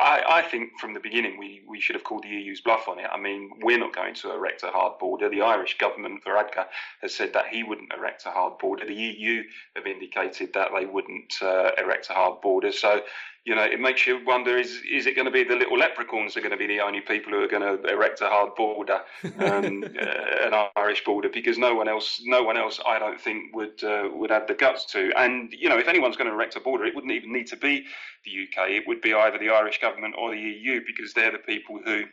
I, 0.00 0.22
I 0.26 0.42
think 0.42 0.70
from 0.80 0.94
the 0.94 1.00
beginning 1.00 1.38
we, 1.38 1.62
we 1.68 1.80
should 1.80 1.94
have 1.94 2.04
called 2.04 2.24
the 2.24 2.28
EU's 2.28 2.60
bluff 2.60 2.88
on 2.88 2.98
it. 2.98 3.06
I 3.12 3.18
mean, 3.18 3.50
we're 3.62 3.78
not 3.78 3.94
going 3.94 4.14
to 4.16 4.32
erect 4.32 4.62
a 4.62 4.68
hard 4.68 4.98
border. 4.98 5.28
The 5.28 5.42
Irish 5.42 5.78
government, 5.78 6.24
Varadkar, 6.24 6.66
has 7.02 7.14
said 7.14 7.32
that 7.34 7.48
he 7.48 7.62
wouldn't 7.62 7.92
erect 7.92 8.26
a 8.26 8.30
hard 8.30 8.58
border. 8.58 8.84
The 8.86 8.94
EU 8.94 9.42
have 9.76 9.86
indicated 9.86 10.52
that 10.54 10.68
they 10.76 10.86
wouldn't 10.86 11.34
uh, 11.42 11.70
erect 11.78 12.10
a 12.10 12.14
hard 12.14 12.40
border. 12.40 12.72
So 12.72 13.02
you 13.44 13.54
know, 13.54 13.62
it 13.62 13.78
makes 13.78 14.06
you 14.06 14.24
wonder: 14.24 14.56
is 14.56 14.80
is 14.90 15.06
it 15.06 15.14
going 15.14 15.26
to 15.26 15.30
be 15.30 15.44
the 15.44 15.54
little 15.54 15.76
leprechauns 15.76 16.36
are 16.36 16.40
going 16.40 16.50
to 16.50 16.56
be 16.56 16.66
the 16.66 16.80
only 16.80 17.02
people 17.02 17.30
who 17.30 17.42
are 17.42 17.48
going 17.48 17.62
to 17.62 17.82
erect 17.90 18.22
a 18.22 18.28
hard 18.28 18.54
border, 18.54 19.00
um, 19.38 19.84
uh, 20.00 20.46
an 20.46 20.68
Irish 20.76 21.04
border? 21.04 21.28
Because 21.28 21.58
no 21.58 21.74
one 21.74 21.86
else, 21.86 22.22
no 22.24 22.42
one 22.42 22.56
else, 22.56 22.80
I 22.86 22.98
don't 22.98 23.20
think 23.20 23.54
would 23.54 23.84
uh, 23.84 24.08
would 24.12 24.30
have 24.30 24.46
the 24.46 24.54
guts 24.54 24.86
to. 24.92 25.12
And 25.18 25.52
you 25.52 25.68
know, 25.68 25.78
if 25.78 25.88
anyone's 25.88 26.16
going 26.16 26.28
to 26.28 26.34
erect 26.34 26.56
a 26.56 26.60
border, 26.60 26.86
it 26.86 26.94
wouldn't 26.94 27.12
even 27.12 27.32
need 27.32 27.46
to 27.48 27.56
be 27.56 27.84
the 28.24 28.30
UK. 28.30 28.70
It 28.70 28.84
would 28.86 29.02
be 29.02 29.12
either 29.12 29.38
the 29.38 29.50
Irish 29.50 29.78
government 29.78 30.14
or 30.16 30.30
the 30.30 30.40
EU, 30.40 30.80
because 30.86 31.12
they're 31.12 31.32
the 31.32 31.38
people 31.38 31.80
who 31.84 32.04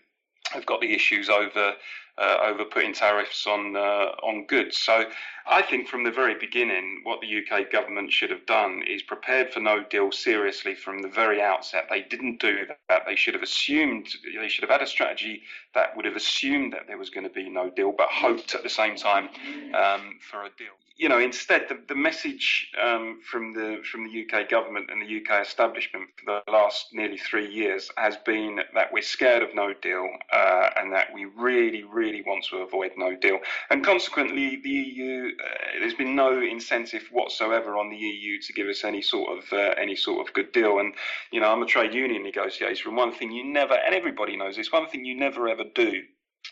have 0.51 0.65
got 0.65 0.81
the 0.81 0.93
issues 0.93 1.29
over 1.29 1.73
uh, 2.17 2.37
over 2.43 2.65
putting 2.65 2.93
tariffs 2.93 3.47
on 3.47 3.75
uh, 3.75 4.11
on 4.21 4.45
goods. 4.45 4.77
So 4.77 5.05
I 5.47 5.61
think 5.61 5.87
from 5.87 6.03
the 6.03 6.11
very 6.11 6.35
beginning, 6.35 7.01
what 7.03 7.19
the 7.21 7.27
UK 7.27 7.71
government 7.71 8.11
should 8.11 8.29
have 8.29 8.45
done 8.45 8.83
is 8.87 9.01
prepared 9.01 9.51
for 9.51 9.59
no 9.59 9.83
deal 9.83 10.11
seriously 10.11 10.75
from 10.75 11.01
the 11.01 11.07
very 11.07 11.41
outset. 11.41 11.87
They 11.89 12.01
didn't 12.01 12.39
do 12.39 12.67
that. 12.89 13.03
They 13.07 13.15
should 13.15 13.33
have 13.33 13.43
assumed 13.43 14.07
they 14.39 14.49
should 14.49 14.63
have 14.63 14.69
had 14.69 14.81
a 14.81 14.87
strategy 14.87 15.43
that 15.73 15.95
would 15.95 16.05
have 16.05 16.15
assumed 16.15 16.73
that 16.73 16.87
there 16.87 16.97
was 16.97 17.09
going 17.09 17.27
to 17.27 17.33
be 17.33 17.49
no 17.49 17.69
deal, 17.69 17.93
but 17.97 18.09
hoped 18.09 18.53
at 18.55 18.63
the 18.63 18.69
same 18.69 18.95
time 18.95 19.29
um, 19.73 20.19
for 20.19 20.43
a 20.43 20.49
deal. 20.57 20.75
You 20.97 21.09
know, 21.09 21.19
instead, 21.19 21.67
the, 21.67 21.79
the 21.87 21.95
message 21.95 22.69
um, 22.81 23.19
from 23.23 23.53
the 23.53 23.81
from 23.89 24.05
the 24.05 24.25
UK 24.25 24.49
government 24.49 24.89
and 24.91 25.01
the 25.01 25.17
UK 25.17 25.45
establishment 25.45 26.09
for 26.17 26.41
the 26.45 26.51
last 26.51 26.87
nearly 26.93 27.17
three 27.17 27.49
years 27.49 27.89
has 27.97 28.17
been 28.17 28.59
that 28.75 28.91
we're 28.91 29.01
scared 29.01 29.41
of 29.41 29.55
no 29.55 29.73
deal 29.81 30.07
uh, 30.31 30.69
and 30.77 30.93
that 30.93 31.07
we 31.13 31.25
really, 31.25 31.83
really 31.83 32.21
want 32.21 32.45
to 32.51 32.57
avoid 32.57 32.91
no 32.97 33.15
deal. 33.15 33.39
And 33.69 33.83
consequently, 33.83 34.61
the 34.63 34.69
EU, 34.69 35.31
uh, 35.43 35.79
there's 35.79 35.95
been 35.95 36.15
no 36.15 36.41
incentive 36.41 37.03
whatsoever 37.11 37.77
on 37.77 37.89
the 37.89 37.97
EU 37.97 38.39
to 38.41 38.53
give 38.53 38.67
us 38.67 38.83
any 38.83 39.01
sort 39.01 39.37
of 39.37 39.53
uh, 39.53 39.73
any 39.77 39.95
sort 39.95 40.27
of 40.27 40.33
good 40.33 40.51
deal. 40.51 40.79
And 40.79 40.93
you 41.31 41.39
know, 41.39 41.51
I'm 41.51 41.63
a 41.63 41.65
trade 41.65 41.93
union 41.93 42.23
negotiator, 42.23 42.89
and 42.89 42.97
one 42.97 43.13
thing 43.13 43.31
you 43.31 43.43
never, 43.43 43.73
and 43.73 43.95
everybody 43.95 44.37
knows 44.37 44.55
this, 44.55 44.71
one 44.71 44.87
thing 44.87 45.05
you 45.05 45.15
never 45.15 45.47
ever 45.47 45.63
do 45.73 46.03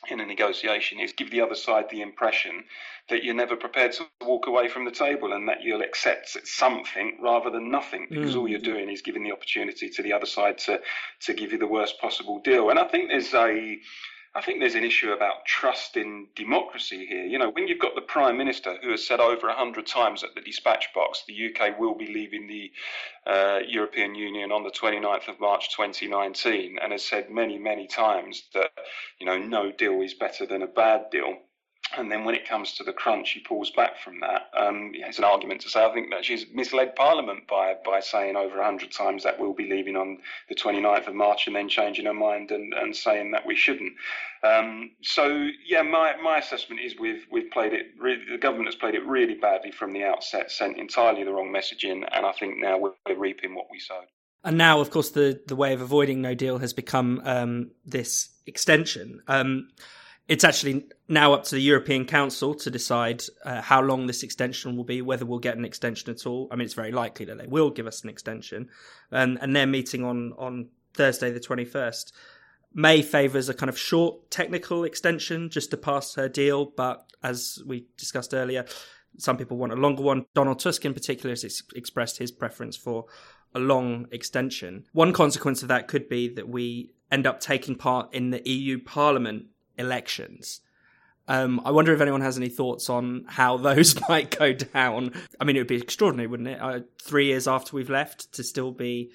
in 0.09 0.19
a 0.19 0.25
negotiation 0.25 0.99
is 0.99 1.13
give 1.13 1.31
the 1.31 1.41
other 1.41 1.55
side 1.55 1.85
the 1.89 2.01
impression 2.01 2.63
that 3.09 3.23
you're 3.23 3.35
never 3.35 3.55
prepared 3.55 3.91
to 3.91 4.05
walk 4.21 4.47
away 4.47 4.67
from 4.67 4.85
the 4.85 4.91
table 4.91 5.33
and 5.33 5.47
that 5.47 5.61
you'll 5.61 5.81
accept 5.81 6.37
something 6.47 7.17
rather 7.21 7.49
than 7.49 7.71
nothing 7.71 8.07
because 8.09 8.35
all 8.35 8.45
mm. 8.45 8.51
you're 8.51 8.59
doing 8.59 8.89
is 8.89 9.01
giving 9.01 9.23
the 9.23 9.31
opportunity 9.31 9.89
to 9.89 10.03
the 10.03 10.13
other 10.13 10.25
side 10.25 10.57
to 10.57 10.79
to 11.19 11.33
give 11.33 11.51
you 11.51 11.57
the 11.57 11.67
worst 11.67 11.99
possible 11.99 12.39
deal. 12.39 12.69
And 12.69 12.79
i 12.79 12.87
think 12.87 13.09
there's 13.09 13.33
a 13.33 13.77
I 14.39 14.41
think 14.41 14.61
there's 14.61 14.75
an 14.75 14.85
issue 14.85 15.11
about 15.11 15.45
trust 15.45 15.97
in 15.97 16.27
democracy 16.33 17.05
here. 17.05 17.25
You 17.25 17.37
know, 17.37 17.49
when 17.49 17.67
you've 17.67 17.77
got 17.77 17.93
the 17.95 18.01
Prime 18.01 18.37
Minister 18.37 18.77
who 18.81 18.91
has 18.91 19.05
said 19.05 19.19
over 19.19 19.49
a 19.49 19.53
hundred 19.53 19.85
times 19.85 20.23
at 20.23 20.33
the 20.33 20.39
dispatch 20.39 20.93
box 20.95 21.25
the 21.27 21.47
UK 21.47 21.77
will 21.77 21.93
be 21.93 22.07
leaving 22.07 22.47
the 22.47 22.71
uh, 23.27 23.59
European 23.67 24.15
Union 24.15 24.53
on 24.53 24.63
the 24.63 24.71
29th 24.71 25.27
of 25.27 25.41
March 25.41 25.75
2019 25.75 26.79
and 26.81 26.93
has 26.93 27.05
said 27.05 27.29
many, 27.29 27.57
many 27.57 27.85
times 27.85 28.43
that, 28.53 28.71
you 29.19 29.25
know, 29.25 29.37
no 29.37 29.73
deal 29.73 30.01
is 30.01 30.13
better 30.13 30.45
than 30.45 30.61
a 30.61 30.67
bad 30.67 31.09
deal. 31.11 31.35
And 31.97 32.11
then 32.11 32.23
when 32.23 32.35
it 32.35 32.47
comes 32.47 32.73
to 32.73 32.83
the 32.83 32.93
crunch, 32.93 33.29
she 33.29 33.39
pulls 33.39 33.71
back 33.71 33.97
from 33.99 34.19
that. 34.19 34.49
Um, 34.55 34.91
it's 34.93 35.17
an 35.17 35.23
argument 35.23 35.61
to 35.61 35.69
say 35.69 35.83
I 35.83 35.93
think 35.93 36.11
that 36.11 36.23
she's 36.23 36.45
misled 36.53 36.95
Parliament 36.95 37.47
by 37.47 37.75
by 37.83 37.99
saying 37.99 38.35
over 38.35 38.59
a 38.59 38.65
hundred 38.65 38.91
times 38.91 39.23
that 39.23 39.39
we'll 39.39 39.53
be 39.53 39.69
leaving 39.69 39.95
on 39.95 40.19
the 40.49 40.55
29th 40.55 41.07
of 41.07 41.15
March 41.15 41.47
and 41.47 41.55
then 41.55 41.67
changing 41.67 42.05
her 42.05 42.13
mind 42.13 42.51
and, 42.51 42.73
and 42.73 42.95
saying 42.95 43.31
that 43.31 43.45
we 43.45 43.55
shouldn't. 43.55 43.93
Um, 44.43 44.91
so 45.01 45.47
yeah, 45.65 45.81
my, 45.81 46.15
my 46.21 46.37
assessment 46.37 46.81
is 46.81 46.95
we've 46.99 47.25
we've 47.31 47.49
played 47.51 47.73
it. 47.73 47.87
The 47.99 48.37
government 48.37 48.67
has 48.67 48.75
played 48.75 48.95
it 48.95 49.05
really 49.05 49.35
badly 49.35 49.71
from 49.71 49.91
the 49.91 50.03
outset, 50.03 50.51
sent 50.51 50.77
entirely 50.77 51.23
the 51.23 51.31
wrong 51.31 51.51
messaging, 51.51 52.07
and 52.11 52.25
I 52.25 52.31
think 52.33 52.57
now 52.57 52.77
we're, 52.77 52.93
we're 53.07 53.17
reaping 53.17 53.55
what 53.55 53.65
we 53.71 53.79
sowed. 53.79 54.05
And 54.43 54.57
now, 54.57 54.79
of 54.79 54.89
course, 54.89 55.09
the, 55.09 55.41
the 55.47 55.55
way 55.55 55.73
of 55.73 55.81
avoiding 55.81 56.21
no 56.21 56.33
deal 56.33 56.59
has 56.59 56.71
become 56.71 57.21
um, 57.25 57.71
this 57.85 58.29
extension. 58.45 59.21
It's 60.29 60.43
actually 60.43 60.85
now 61.07 61.33
up 61.33 61.43
to 61.45 61.55
the 61.55 61.61
European 61.61 62.05
Council 62.05 62.53
to 62.53 62.69
decide 62.69 63.23
uh, 63.43 63.63
how 63.63 63.81
long 63.81 64.05
this 64.05 64.21
extension 64.21 64.77
will 64.77 64.83
be, 64.83 65.01
whether 65.01 65.25
we'll 65.25 65.39
get 65.39 65.57
an 65.57 65.65
extension 65.65 66.11
at 66.11 66.27
all. 66.27 66.47
I 66.51 66.55
mean, 66.55 66.65
it's 66.65 66.75
very 66.75 66.91
likely 66.91 67.25
that 67.25 67.39
they 67.39 67.47
will 67.47 67.71
give 67.71 67.87
us 67.87 68.03
an 68.03 68.09
extension. 68.09 68.69
And 69.09 69.55
they're 69.55 69.65
meeting 69.65 70.05
on, 70.05 70.33
on 70.37 70.67
Thursday, 70.93 71.31
the 71.31 71.39
21st. 71.39 72.11
May 72.75 73.01
favours 73.01 73.49
a 73.49 73.55
kind 73.55 73.71
of 73.71 73.77
short 73.77 74.29
technical 74.29 74.83
extension 74.83 75.49
just 75.49 75.71
to 75.71 75.77
pass 75.77 76.13
her 76.13 76.29
deal, 76.29 76.65
but 76.77 77.09
as 77.23 77.57
we 77.65 77.87
discussed 77.97 78.35
earlier, 78.35 78.65
some 79.17 79.35
people 79.35 79.57
want 79.57 79.73
a 79.73 79.77
longer 79.77 80.03
one. 80.03 80.27
Donald 80.35 80.59
Tusk, 80.59 80.85
in 80.85 80.93
particular, 80.93 81.31
has 81.31 81.43
ex- 81.43 81.63
expressed 81.75 82.19
his 82.19 82.31
preference 82.31 82.77
for 82.77 83.05
a 83.55 83.59
long 83.59 84.05
extension. 84.11 84.85
One 84.93 85.11
consequence 85.11 85.63
of 85.63 85.69
that 85.69 85.87
could 85.87 86.07
be 86.07 86.31
that 86.35 86.47
we 86.47 86.91
end 87.11 87.25
up 87.25 87.39
taking 87.39 87.73
part 87.73 88.13
in 88.13 88.29
the 88.29 88.47
EU 88.47 88.77
Parliament 88.77 89.47
elections. 89.79 90.61
Um, 91.27 91.61
I 91.63 91.71
wonder 91.71 91.93
if 91.93 92.01
anyone 92.01 92.21
has 92.21 92.37
any 92.37 92.49
thoughts 92.49 92.89
on 92.89 93.25
how 93.27 93.57
those 93.69 93.95
might 94.09 94.37
go 94.37 94.53
down. 94.53 95.13
I 95.39 95.45
mean, 95.45 95.55
it 95.55 95.59
would 95.59 95.67
be 95.67 95.77
extraordinary, 95.77 96.27
wouldn't 96.27 96.49
it? 96.49 96.61
Uh, 96.61 96.81
three 97.01 97.27
years 97.27 97.47
after 97.47 97.75
we've 97.75 97.89
left 97.89 98.33
to 98.33 98.43
still 98.43 98.71
be 98.71 99.11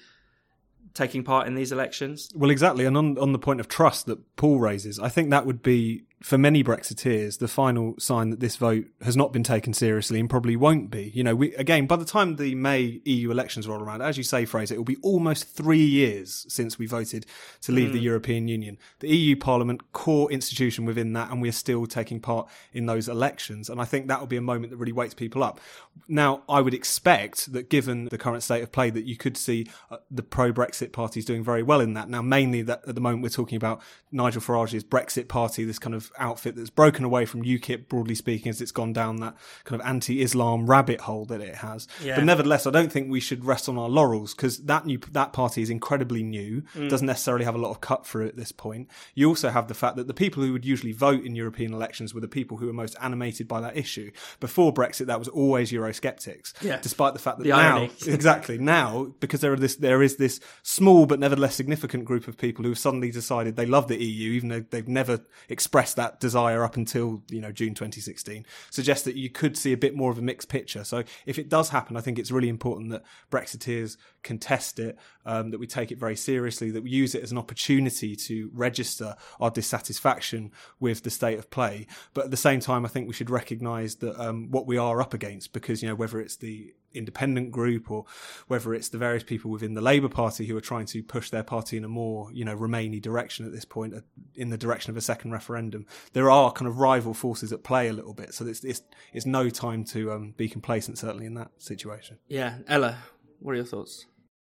taking 0.93 1.23
part 1.23 1.47
in 1.47 1.55
these 1.55 1.71
elections. 1.71 2.29
Well, 2.33 2.49
exactly. 2.49 2.85
And 2.85 2.97
on, 2.97 3.17
on 3.17 3.33
the 3.33 3.39
point 3.39 3.59
of 3.59 3.67
trust 3.67 4.05
that 4.05 4.35
Paul 4.37 4.59
raises, 4.59 4.97
I 4.97 5.09
think 5.09 5.29
that 5.29 5.45
would 5.45 5.61
be 5.61 6.03
for 6.25 6.39
many 6.39 6.63
Brexiteers, 6.63 7.37
the 7.37 7.47
final 7.47 7.93
sign 7.99 8.31
that 8.31 8.39
this 8.39 8.55
vote 8.55 8.85
has 9.03 9.15
not 9.15 9.31
been 9.31 9.43
taken 9.43 9.73
seriously 9.73 10.19
and 10.19 10.27
probably 10.27 10.55
won't 10.55 10.89
be. 10.89 11.11
You 11.13 11.23
know, 11.23 11.35
we, 11.35 11.53
again, 11.53 11.85
by 11.85 11.97
the 11.97 12.03
time 12.03 12.37
the 12.37 12.55
May 12.55 12.99
EU 13.05 13.29
elections 13.29 13.67
roll 13.67 13.79
around, 13.79 14.01
as 14.01 14.17
you 14.17 14.23
say, 14.23 14.43
Fraser, 14.45 14.73
it 14.73 14.77
will 14.79 14.85
be 14.85 14.97
almost 15.03 15.47
three 15.47 15.85
years 15.85 16.47
since 16.49 16.79
we 16.79 16.87
voted 16.87 17.27
to 17.61 17.71
leave 17.71 17.89
mm. 17.89 17.93
the 17.93 17.99
European 17.99 18.47
Union. 18.47 18.79
The 19.01 19.15
EU 19.15 19.35
Parliament, 19.35 19.93
core 19.93 20.31
institution 20.31 20.83
within 20.83 21.13
that, 21.13 21.29
and 21.29 21.43
we 21.43 21.49
are 21.49 21.51
still 21.51 21.85
taking 21.85 22.19
part 22.19 22.49
in 22.73 22.87
those 22.87 23.07
elections. 23.07 23.69
And 23.69 23.79
I 23.79 23.85
think 23.85 24.07
that 24.07 24.19
will 24.19 24.25
be 24.25 24.37
a 24.37 24.41
moment 24.41 24.71
that 24.71 24.77
really 24.77 24.93
wakes 24.93 25.13
people 25.13 25.43
up. 25.43 25.59
Now, 26.07 26.41
I 26.49 26.59
would 26.59 26.73
expect 26.73 27.53
that 27.53 27.69
given 27.69 28.05
the 28.05 28.17
current 28.17 28.41
state 28.41 28.63
of 28.63 28.71
play, 28.71 28.89
that 28.89 29.05
you 29.05 29.15
could 29.15 29.37
see 29.37 29.67
uh, 29.91 29.97
the 30.09 30.23
pro-Brexit 30.23 30.91
parties 30.91 31.23
doing 31.23 31.43
very 31.43 31.61
well 31.61 31.81
in 31.81 31.93
that. 31.93 32.09
Now, 32.09 32.23
mainly 32.23 32.63
that 32.63 32.81
at 32.87 32.95
the 32.95 33.01
moment 33.01 33.21
we're 33.21 33.29
talking 33.29 33.57
about 33.57 33.79
Nigel 34.11 34.41
Farage's 34.41 34.83
Brexit 34.83 35.27
party, 35.27 35.65
this 35.65 35.77
kind 35.77 35.93
of 35.93 36.11
outfit 36.17 36.55
that's 36.55 36.69
broken 36.69 37.05
away 37.05 37.25
from 37.25 37.43
UKIP, 37.43 37.87
broadly 37.87 38.15
speaking, 38.15 38.49
as 38.49 38.61
it's 38.61 38.71
gone 38.71 38.93
down 38.93 39.17
that 39.17 39.35
kind 39.63 39.79
of 39.79 39.87
anti-Islam 39.87 40.65
rabbit 40.67 41.01
hole 41.01 41.25
that 41.25 41.41
it 41.41 41.55
has. 41.55 41.87
Yeah. 42.03 42.15
But 42.15 42.25
nevertheless, 42.25 42.67
I 42.67 42.71
don't 42.71 42.91
think 42.91 43.09
we 43.09 43.19
should 43.19 43.45
rest 43.45 43.69
on 43.69 43.77
our 43.77 43.89
laurels 43.89 44.33
because 44.33 44.59
that 44.59 44.85
new 44.85 44.99
that 45.11 45.33
party 45.33 45.61
is 45.61 45.69
incredibly 45.69 46.23
new, 46.23 46.63
mm. 46.73 46.89
doesn't 46.89 47.07
necessarily 47.07 47.45
have 47.45 47.55
a 47.55 47.59
lot 47.59 47.71
of 47.71 47.81
cut 47.81 48.05
through 48.05 48.27
at 48.27 48.35
this 48.35 48.51
point. 48.51 48.89
You 49.13 49.27
also 49.27 49.49
have 49.49 49.67
the 49.67 49.73
fact 49.73 49.95
that 49.97 50.07
the 50.07 50.13
people 50.13 50.43
who 50.43 50.53
would 50.53 50.65
usually 50.65 50.93
vote 50.93 51.23
in 51.23 51.35
European 51.35 51.73
elections 51.73 52.13
were 52.13 52.21
the 52.21 52.27
people 52.27 52.57
who 52.57 52.67
were 52.67 52.73
most 52.73 52.95
animated 53.01 53.47
by 53.47 53.61
that 53.61 53.77
issue. 53.77 54.11
Before 54.39 54.73
Brexit, 54.73 55.07
that 55.07 55.19
was 55.19 55.27
always 55.27 55.71
Eurosceptics. 55.71 56.53
Yeah. 56.61 56.79
Despite 56.81 57.13
the 57.13 57.19
fact 57.19 57.37
that 57.39 57.43
the 57.43 57.49
now, 57.49 57.83
exactly 58.07 58.57
now, 58.57 59.13
because 59.19 59.41
there 59.41 59.53
are 59.53 59.57
this, 59.57 59.75
there 59.75 60.01
is 60.01 60.17
this 60.17 60.39
small 60.63 61.05
but 61.05 61.19
nevertheless 61.19 61.55
significant 61.55 62.05
group 62.05 62.27
of 62.27 62.37
people 62.37 62.63
who 62.63 62.69
have 62.69 62.79
suddenly 62.79 63.11
decided 63.11 63.55
they 63.55 63.65
love 63.65 63.87
the 63.87 64.03
EU, 64.03 64.31
even 64.31 64.49
though 64.49 64.65
they've 64.69 64.87
never 64.87 65.21
expressed 65.49 65.94
that 65.95 66.19
desire 66.19 66.63
up 66.63 66.75
until 66.75 67.23
you 67.29 67.41
know 67.41 67.51
June 67.51 67.73
2016, 67.73 68.45
suggests 68.69 69.05
that 69.05 69.15
you 69.15 69.29
could 69.29 69.57
see 69.57 69.73
a 69.73 69.77
bit 69.77 69.95
more 69.95 70.11
of 70.11 70.17
a 70.17 70.21
mixed 70.21 70.49
picture. 70.49 70.83
So 70.83 71.03
if 71.25 71.39
it 71.39 71.49
does 71.49 71.69
happen, 71.69 71.97
I 71.97 72.01
think 72.01 72.19
it's 72.19 72.31
really 72.31 72.49
important 72.49 72.89
that 72.91 73.03
Brexiteers 73.31 73.97
contest 74.23 74.79
it, 74.79 74.97
um, 75.25 75.51
that 75.51 75.59
we 75.59 75.67
take 75.67 75.91
it 75.91 75.97
very 75.97 76.15
seriously, 76.15 76.71
that 76.71 76.83
we 76.83 76.89
use 76.89 77.15
it 77.15 77.23
as 77.23 77.31
an 77.31 77.37
opportunity 77.37 78.15
to 78.15 78.49
register 78.53 79.15
our 79.39 79.51
dissatisfaction 79.51 80.51
with 80.79 81.03
the 81.03 81.09
state 81.09 81.37
of 81.37 81.49
play. 81.49 81.87
But 82.13 82.25
at 82.25 82.31
the 82.31 82.37
same 82.37 82.59
time, 82.59 82.85
I 82.85 82.89
think 82.89 83.07
we 83.07 83.13
should 83.13 83.29
recognise 83.29 83.95
that 83.97 84.19
um, 84.19 84.51
what 84.51 84.67
we 84.67 84.77
are 84.77 85.01
up 85.01 85.13
against, 85.13 85.53
because 85.53 85.81
you 85.81 85.89
know 85.89 85.95
whether 85.95 86.19
it's 86.19 86.35
the 86.35 86.73
independent 86.95 87.51
group 87.51 87.91
or 87.91 88.05
whether 88.47 88.73
it's 88.73 88.89
the 88.89 88.97
various 88.97 89.23
people 89.23 89.51
within 89.51 89.73
the 89.73 89.81
Labour 89.81 90.09
Party 90.09 90.45
who 90.45 90.55
are 90.57 90.61
trying 90.61 90.85
to 90.87 91.03
push 91.03 91.29
their 91.29 91.43
party 91.43 91.77
in 91.77 91.83
a 91.83 91.89
more, 91.89 92.31
you 92.31 92.45
know, 92.45 92.55
Remainy 92.55 93.01
direction 93.01 93.45
at 93.45 93.51
this 93.51 93.65
point, 93.65 93.93
uh, 93.93 94.01
in 94.35 94.49
the 94.49 94.57
direction 94.57 94.91
of 94.91 94.97
a 94.97 95.01
second 95.01 95.31
referendum. 95.31 95.85
There 96.13 96.31
are 96.31 96.51
kind 96.51 96.67
of 96.67 96.79
rival 96.79 97.13
forces 97.13 97.51
at 97.51 97.63
play 97.63 97.87
a 97.87 97.93
little 97.93 98.13
bit. 98.13 98.33
So 98.33 98.45
it's, 98.45 98.63
it's, 98.63 98.81
it's 99.13 99.25
no 99.25 99.49
time 99.49 99.83
to 99.85 100.11
um, 100.11 100.33
be 100.37 100.47
complacent, 100.47 100.97
certainly 100.97 101.25
in 101.25 101.33
that 101.35 101.51
situation. 101.57 102.17
Yeah. 102.27 102.59
Ella, 102.67 102.97
what 103.39 103.53
are 103.53 103.55
your 103.55 103.65
thoughts? 103.65 104.05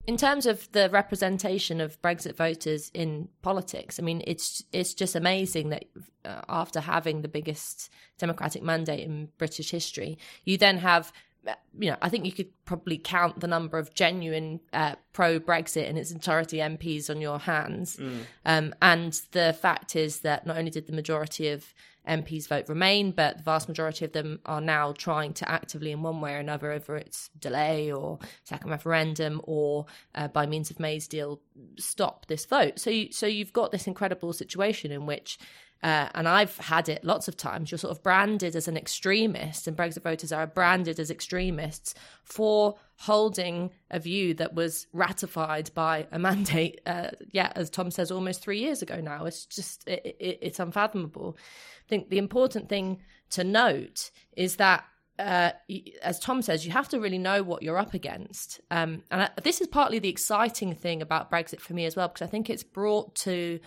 In 0.05 0.17
terms 0.17 0.47
of 0.47 0.71
the 0.73 0.91
representation 0.91 1.81
of 1.81 2.01
Brexit 2.03 2.37
voters 2.37 2.91
in 2.93 3.29
politics, 3.41 4.01
I 4.01 4.03
mean, 4.03 4.21
it's 4.27 4.65
it's 4.73 4.95
just 4.95 5.15
amazing 5.15 5.69
that 5.69 5.85
uh, 6.25 6.41
after 6.49 6.81
having 6.81 7.23
the 7.23 7.29
biggest 7.29 7.89
democratic 8.19 8.65
mandate 8.65 9.05
in 9.05 9.29
British 9.39 9.71
history, 9.71 10.19
you 10.45 10.59
then 10.59 10.79
have 10.79 11.13
you 11.79 11.91
know, 11.91 11.97
I 12.01 12.09
think 12.09 12.25
you 12.25 12.33
could 12.33 12.51
probably 12.65 12.99
count 12.99 13.41
the 13.41 13.47
number 13.47 13.79
of 13.79 13.95
genuine 13.95 14.61
uh, 14.73 14.95
pro 15.13 15.41
Brexit 15.41 15.89
in 15.89 15.97
its 15.97 16.11
entirety 16.11 16.59
MPs 16.59 17.11
on 17.11 17.21
your 17.21 17.39
hands. 17.39 17.97
Mm. 17.97 18.21
Um, 18.45 18.75
and 18.81 19.21
the 19.33 19.53
fact 19.53 19.97
is 19.97 20.21
that 20.21 20.47
not 20.47 20.57
only 20.57 20.71
did 20.71 20.87
the 20.87 20.93
majority 20.93 21.49
of 21.49 21.75
MPs 22.07 22.49
vote 22.49 22.69
Remain, 22.69 23.13
but 23.13 23.39
the 23.39 23.43
vast 23.45 23.69
majority 23.69 24.05
of 24.05 24.13
them 24.13 24.41
are 24.45 24.61
now 24.61 24.93
trying 24.93 25.33
to 25.35 25.49
actively, 25.49 25.93
in 25.93 26.03
one 26.03 26.21
way 26.21 26.35
or 26.35 26.39
another, 26.39 26.73
over 26.73 26.97
its 26.97 27.31
delay 27.39 27.93
or 27.93 28.19
second 28.45 28.71
referendum 28.71 29.41
or 29.45 29.87
uh, 30.15 30.29
by 30.29 30.47
means 30.47 30.71
of 30.71 30.81
May's 30.81 31.07
deal, 31.07 31.41
stop 31.79 32.27
this 32.27 32.45
vote. 32.45 32.79
So, 32.79 32.91
you, 32.91 33.13
so 33.13 33.27
you've 33.27 33.53
got 33.53 33.71
this 33.71 33.87
incredible 33.87 34.33
situation 34.33 34.91
in 34.91 35.07
which 35.07 35.39
uh, 35.83 36.09
and 36.15 36.29
I've 36.29 36.57
had 36.59 36.89
it 36.89 37.05
lots 37.05 37.29
of 37.29 37.37
times. 37.37 37.71
You're 37.71 37.79
sort 37.79 37.97
of 37.97 38.03
branded 38.03 38.55
as 38.55 38.69
an 38.69 38.77
extremist, 38.77 39.67
and 39.67 39.77
Brexit 39.77 40.03
voters 40.03 40.33
are 40.33 40.47
branded 40.47 41.01
as 41.01 41.11
extremists 41.11 41.95
for 42.25 42.77
holding 42.97 43.71
a 43.91 43.99
view 43.99 44.35
that 44.35 44.55
was 44.55 44.87
ratified 44.93 45.71
by 45.75 46.07
a 46.13 46.19
mandate. 46.19 46.81
Uh, 46.87 47.09
yeah, 47.33 47.53
as 47.57 47.69
Tom 47.69 47.91
says, 47.91 48.11
almost 48.11 48.43
three 48.43 48.61
years 48.61 48.83
ago 48.83 49.01
now. 49.01 49.25
It's 49.25 49.45
just 49.47 49.89
it, 49.89 50.17
it, 50.21 50.39
it's 50.41 50.61
unfathomable. 50.61 51.37
I 51.85 51.89
think 51.89 52.11
the 52.11 52.19
important 52.19 52.69
thing 52.69 53.01
to 53.31 53.45
note 53.45 54.11
is 54.37 54.57
that. 54.57 54.85
Uh, 55.19 55.53
as 56.03 56.19
Tom 56.19 56.41
says, 56.43 56.65
you 56.65 56.73
have 56.73 56.89
to 56.89 56.99
really 56.99 57.19
know 57.19 57.43
what 57.43 57.63
you're 57.63 57.79
up 57.79 57.93
against. 57.93 58.61
Um, 58.71 59.03
and 59.11 59.23
I, 59.23 59.31
this 59.45 59.61
is 59.61 59.69
partly 59.69 59.99
the 59.99 60.09
exciting 60.09 60.75
thing 60.75 61.03
about 61.03 61.31
Brexit 61.31 61.61
for 61.61 61.75
me 61.75 61.85
as 61.85 61.95
well, 61.95 62.09
because 62.09 62.27
I 62.27 62.31
think 62.31 62.49
it's 62.49 62.63
brought 62.65 63.15
to 63.17 63.61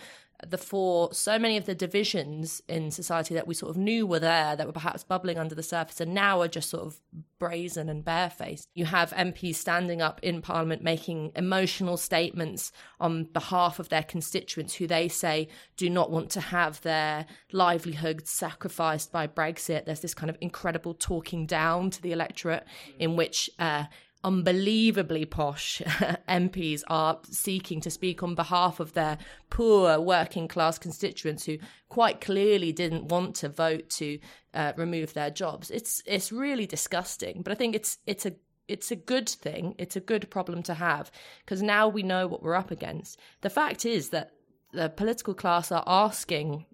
the 0.46 0.58
fore 0.58 1.12
so 1.12 1.38
many 1.38 1.56
of 1.56 1.66
the 1.66 1.74
divisions 1.74 2.60
in 2.68 2.90
society 2.90 3.34
that 3.34 3.46
we 3.46 3.54
sort 3.54 3.70
of 3.70 3.76
knew 3.76 4.06
were 4.06 4.18
there 4.18 4.56
that 4.56 4.66
were 4.66 4.72
perhaps 4.72 5.04
bubbling 5.04 5.38
under 5.38 5.54
the 5.54 5.62
surface 5.62 6.00
and 6.00 6.14
now 6.14 6.40
are 6.40 6.48
just 6.48 6.70
sort 6.70 6.84
of 6.84 7.00
brazen 7.38 7.88
and 7.88 8.04
barefaced. 8.04 8.68
You 8.74 8.86
have 8.86 9.12
MPs 9.12 9.56
standing 9.56 10.00
up 10.00 10.20
in 10.22 10.42
Parliament 10.42 10.82
making 10.82 11.32
emotional 11.34 11.96
statements 11.96 12.72
on 13.00 13.24
behalf 13.24 13.78
of 13.78 13.88
their 13.88 14.02
constituents 14.02 14.74
who 14.74 14.86
they 14.86 15.08
say 15.08 15.48
do 15.76 15.90
not 15.90 16.10
want 16.10 16.30
to 16.30 16.40
have 16.40 16.80
their 16.82 17.26
livelihoods 17.52 18.30
sacrificed 18.30 19.12
by 19.12 19.26
Brexit. 19.26 19.84
There's 19.84 20.00
this 20.00 20.14
kind 20.14 20.30
of 20.30 20.38
incredible 20.40 20.94
talking 20.94 21.46
down 21.46 21.90
to 21.90 22.02
the 22.02 22.12
electorate 22.12 22.64
in 22.98 23.16
which 23.16 23.50
uh, 23.58 23.84
unbelievably 24.26 25.24
posh 25.24 25.80
MPs 26.28 26.82
are 26.88 27.20
seeking 27.30 27.80
to 27.80 27.90
speak 27.90 28.24
on 28.24 28.34
behalf 28.34 28.80
of 28.80 28.92
their 28.92 29.18
poor 29.50 30.00
working 30.00 30.48
class 30.48 30.78
constituents 30.78 31.44
who 31.44 31.58
quite 31.88 32.20
clearly 32.20 32.72
didn't 32.72 33.06
want 33.06 33.36
to 33.36 33.48
vote 33.48 33.88
to 33.88 34.18
uh, 34.52 34.72
remove 34.76 35.14
their 35.14 35.30
jobs. 35.30 35.70
It's 35.70 36.02
it's 36.06 36.32
really 36.32 36.66
disgusting, 36.66 37.42
but 37.42 37.52
I 37.52 37.54
think 37.54 37.76
it's 37.76 37.98
it's 38.04 38.26
a 38.26 38.32
it's 38.66 38.90
a 38.90 38.96
good 38.96 39.28
thing. 39.28 39.76
It's 39.78 39.94
a 39.94 40.00
good 40.00 40.28
problem 40.28 40.64
to 40.64 40.74
have 40.74 41.12
because 41.44 41.62
now 41.62 41.86
we 41.86 42.02
know 42.02 42.26
what 42.26 42.42
we're 42.42 42.56
up 42.56 42.72
against. 42.72 43.20
The 43.42 43.50
fact 43.50 43.86
is 43.86 44.08
that 44.10 44.32
the 44.72 44.88
political 44.88 45.34
class 45.34 45.70
are 45.70 45.84
asking 45.86 46.66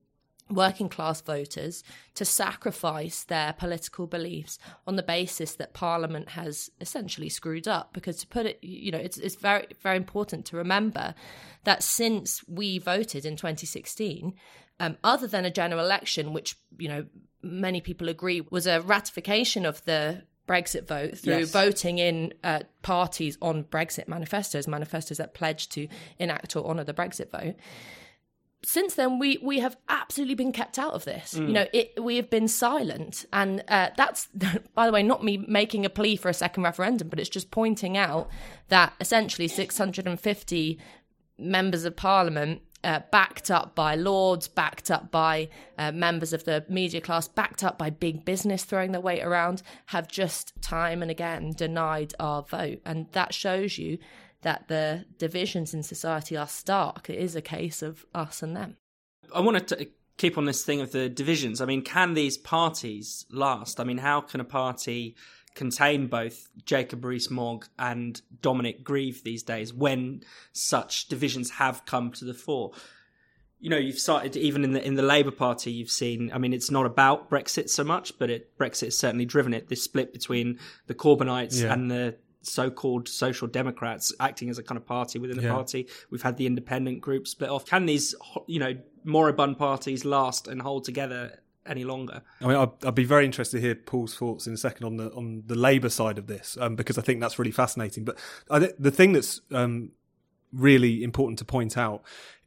working 0.55 0.88
class 0.88 1.21
voters 1.21 1.83
to 2.15 2.25
sacrifice 2.25 3.25
their 3.25 3.53
political 3.55 4.07
beliefs 4.07 4.59
on 4.87 4.97
the 4.97 5.03
basis 5.03 5.55
that 5.55 5.75
parliament 5.75 6.31
has 6.31 6.71
essentially 6.81 7.29
screwed 7.29 7.69
up 7.69 7.93
because 7.93 8.19
to 8.19 8.27
put 8.27 8.47
it 8.47 8.59
you 8.62 8.91
know 8.91 8.99
it's 8.99 9.19
it's 9.19 9.37
very 9.37 9.67
very 9.83 9.97
important 9.97 10.45
to 10.45 10.57
remember 10.57 11.15
that 11.65 11.83
since 11.83 12.47
we 12.49 12.79
voted 12.79 13.25
in 13.25 13.37
2016 13.37 14.35
um, 14.81 14.97
other 15.05 15.27
than 15.27 15.45
a 15.45 15.51
general 15.51 15.85
election 15.85 16.33
which 16.33 16.57
you 16.79 16.88
know 16.88 17.05
many 17.43 17.81
people 17.81 18.09
agree 18.09 18.41
was 18.51 18.67
a 18.67 18.81
ratification 18.81 19.67
of 19.67 19.85
the 19.85 20.23
Brexit 20.49 20.87
vote 20.87 21.19
through 21.19 21.38
yes. 21.38 21.51
voting 21.51 21.99
in 21.99 22.35
uh, 22.43 22.61
parties 22.83 23.38
on 23.41 23.65
Brexit 23.65 24.09
manifestos, 24.09 24.67
manifestos 24.67 25.19
that 25.19 25.35
pledged 25.35 25.71
to 25.73 25.87
enact 26.19 26.57
or 26.57 26.65
honour 26.67 26.85
the 26.85 26.93
Brexit 26.93 27.31
vote 27.31 27.55
since 28.64 28.94
then 28.94 29.18
we 29.18 29.38
we 29.42 29.59
have 29.59 29.77
absolutely 29.88 30.35
been 30.35 30.53
kept 30.53 30.79
out 30.79 30.94
of 30.94 31.05
this 31.05 31.35
mm. 31.35 31.46
you 31.46 31.53
know 31.53 31.66
it, 31.72 31.92
we 32.03 32.16
have 32.16 32.31
been 32.31 32.48
silent 32.48 33.25
and 33.33 33.62
uh, 33.68 33.90
that's 33.96 34.27
by 34.75 34.87
the 34.87 34.92
way 34.92 35.03
not 35.03 35.25
me 35.25 35.37
making 35.48 35.85
a 35.85 35.90
plea 35.90 36.16
for 36.16 36.29
a 36.29 36.35
second 36.35 36.62
referendum 36.62 37.09
but 37.09 37.18
it's 37.18 37.29
just 37.29 37.51
pointing 37.51 37.96
out 37.96 38.29
that 38.68 38.92
essentially 39.01 39.48
650 39.48 40.79
members 41.38 41.85
of 41.85 41.96
parliament 41.96 42.62
uh, 42.85 43.01
backed 43.11 43.51
up 43.51 43.75
by 43.75 43.94
lords, 43.94 44.48
backed 44.48 44.90
up 44.90 45.11
by 45.11 45.48
uh, 45.79 45.92
members 45.92 46.33
of 46.33 46.44
the 46.44 46.64
media 46.68 47.01
class, 47.01 47.29
backed 47.29 47.62
up 47.62 47.79
by 47.79 47.90
big 47.90 48.25
business 48.25 48.64
throwing 48.64 48.92
their 48.92 49.01
weight 49.01 49.22
around, 49.22 49.62
have 49.87 50.09
just 50.09 50.53
time 50.61 51.03
and 51.03 51.11
again 51.11 51.53
denied 51.53 52.12
our 52.18 52.42
vote. 52.42 52.81
And 52.85 53.07
that 53.12 53.35
shows 53.35 53.79
you 53.79 53.98
that 54.42 54.68
the 54.68 55.05
divisions 55.18 55.72
in 55.72 55.83
society 55.83 56.37
are 56.37 56.48
stark. 56.48 57.09
It 57.09 57.18
is 57.18 57.35
a 57.35 57.42
case 57.42 57.83
of 57.83 58.05
us 58.14 58.42
and 58.42 58.57
them. 58.57 58.76
I 59.35 59.40
want 59.40 59.68
to 59.68 59.88
keep 60.18 60.37
on 60.37 60.44
this 60.44 60.64
thing 60.64 60.81
of 60.81 60.92
the 60.92 61.09
divisions. 61.09 61.61
I 61.61 61.64
mean, 61.64 61.83
can 61.83 62.14
these 62.14 62.37
parties 62.37 63.24
last? 63.31 63.81
I 63.81 63.85
mean, 63.85 63.98
how 63.98 64.20
can 64.20 64.40
a 64.40 64.44
party 64.44 65.16
contain 65.55 66.07
both 66.07 66.48
Jacob 66.64 67.05
Rees-Mogg 67.05 67.66
and 67.78 68.20
Dominic 68.40 68.85
Grieve 68.85 69.22
these 69.24 69.42
days 69.42 69.72
when 69.72 70.22
such 70.52 71.09
divisions 71.09 71.50
have 71.50 71.85
come 71.87 72.11
to 72.12 72.24
the 72.24 72.35
fore? 72.35 72.72
You 73.59 73.70
know, 73.70 73.78
you've 73.78 73.98
started 73.98 74.37
even 74.37 74.64
in 74.64 74.72
the 74.72 74.85
in 74.85 74.94
the 74.94 75.02
Labour 75.02 75.31
Party. 75.31 75.70
You've 75.70 75.90
seen. 75.90 76.33
I 76.33 76.38
mean, 76.38 76.52
it's 76.52 76.70
not 76.70 76.85
about 76.85 77.31
Brexit 77.31 77.70
so 77.70 77.85
much, 77.85 78.18
but 78.18 78.28
it, 78.28 78.59
Brexit 78.59 78.87
has 78.87 78.98
certainly 78.98 79.24
driven 79.24 79.55
it. 79.55 79.68
This 79.68 79.85
split 79.85 80.12
between 80.12 80.59
the 80.88 80.94
Corbynites 80.94 81.62
yeah. 81.62 81.72
and 81.72 81.88
the 81.88 82.16
so-called 82.42 83.09
social 83.09 83.48
democrats 83.48 84.12
acting 84.20 84.50
as 84.50 84.59
a 84.59 84.62
kind 84.62 84.76
of 84.76 84.87
party 84.87 85.18
within 85.18 85.38
a 85.38 85.42
yeah. 85.42 85.52
party. 85.52 85.88
We've 86.11 86.22
had 86.22 86.37
the 86.37 86.46
independent 86.46 87.00
group 87.00 87.26
split 87.26 87.50
off. 87.50 87.66
Can 87.66 87.87
these, 87.87 88.14
you 88.46 88.59
know, 88.59 88.74
moribund 89.05 89.59
parties 89.59 90.05
last 90.05 90.48
and 90.48 90.62
hold 90.62 90.85
together 90.85 91.38
any 91.66 91.85
longer. 91.85 92.22
I 92.40 92.46
mean, 92.46 92.57
I'd, 92.57 92.85
I'd, 92.85 92.94
be 92.94 93.05
very 93.05 93.24
interested 93.24 93.59
to 93.59 93.61
hear 93.61 93.74
Paul's 93.74 94.16
thoughts 94.16 94.46
in 94.46 94.52
a 94.52 94.57
second 94.57 94.85
on 94.85 94.96
the 94.96 95.12
on 95.12 95.44
the 95.46 95.55
Labour 95.55 95.88
side 95.88 96.18
of 96.18 96.26
this, 96.26 96.57
um, 96.61 96.76
because 96.76 96.98
I 96.98 97.02
think 97.02 97.20
that's 97.20 97.38
really 97.38 97.52
fascinating. 97.52 98.05
But 98.05 98.18
I, 98.50 98.70
the 98.78 98.90
thing 98.90 99.12
that's 99.12 99.40
um, 99.52 99.92
really 100.52 101.02
important 101.02 101.38
to 101.38 101.44
point 101.44 101.76
out 101.76 102.02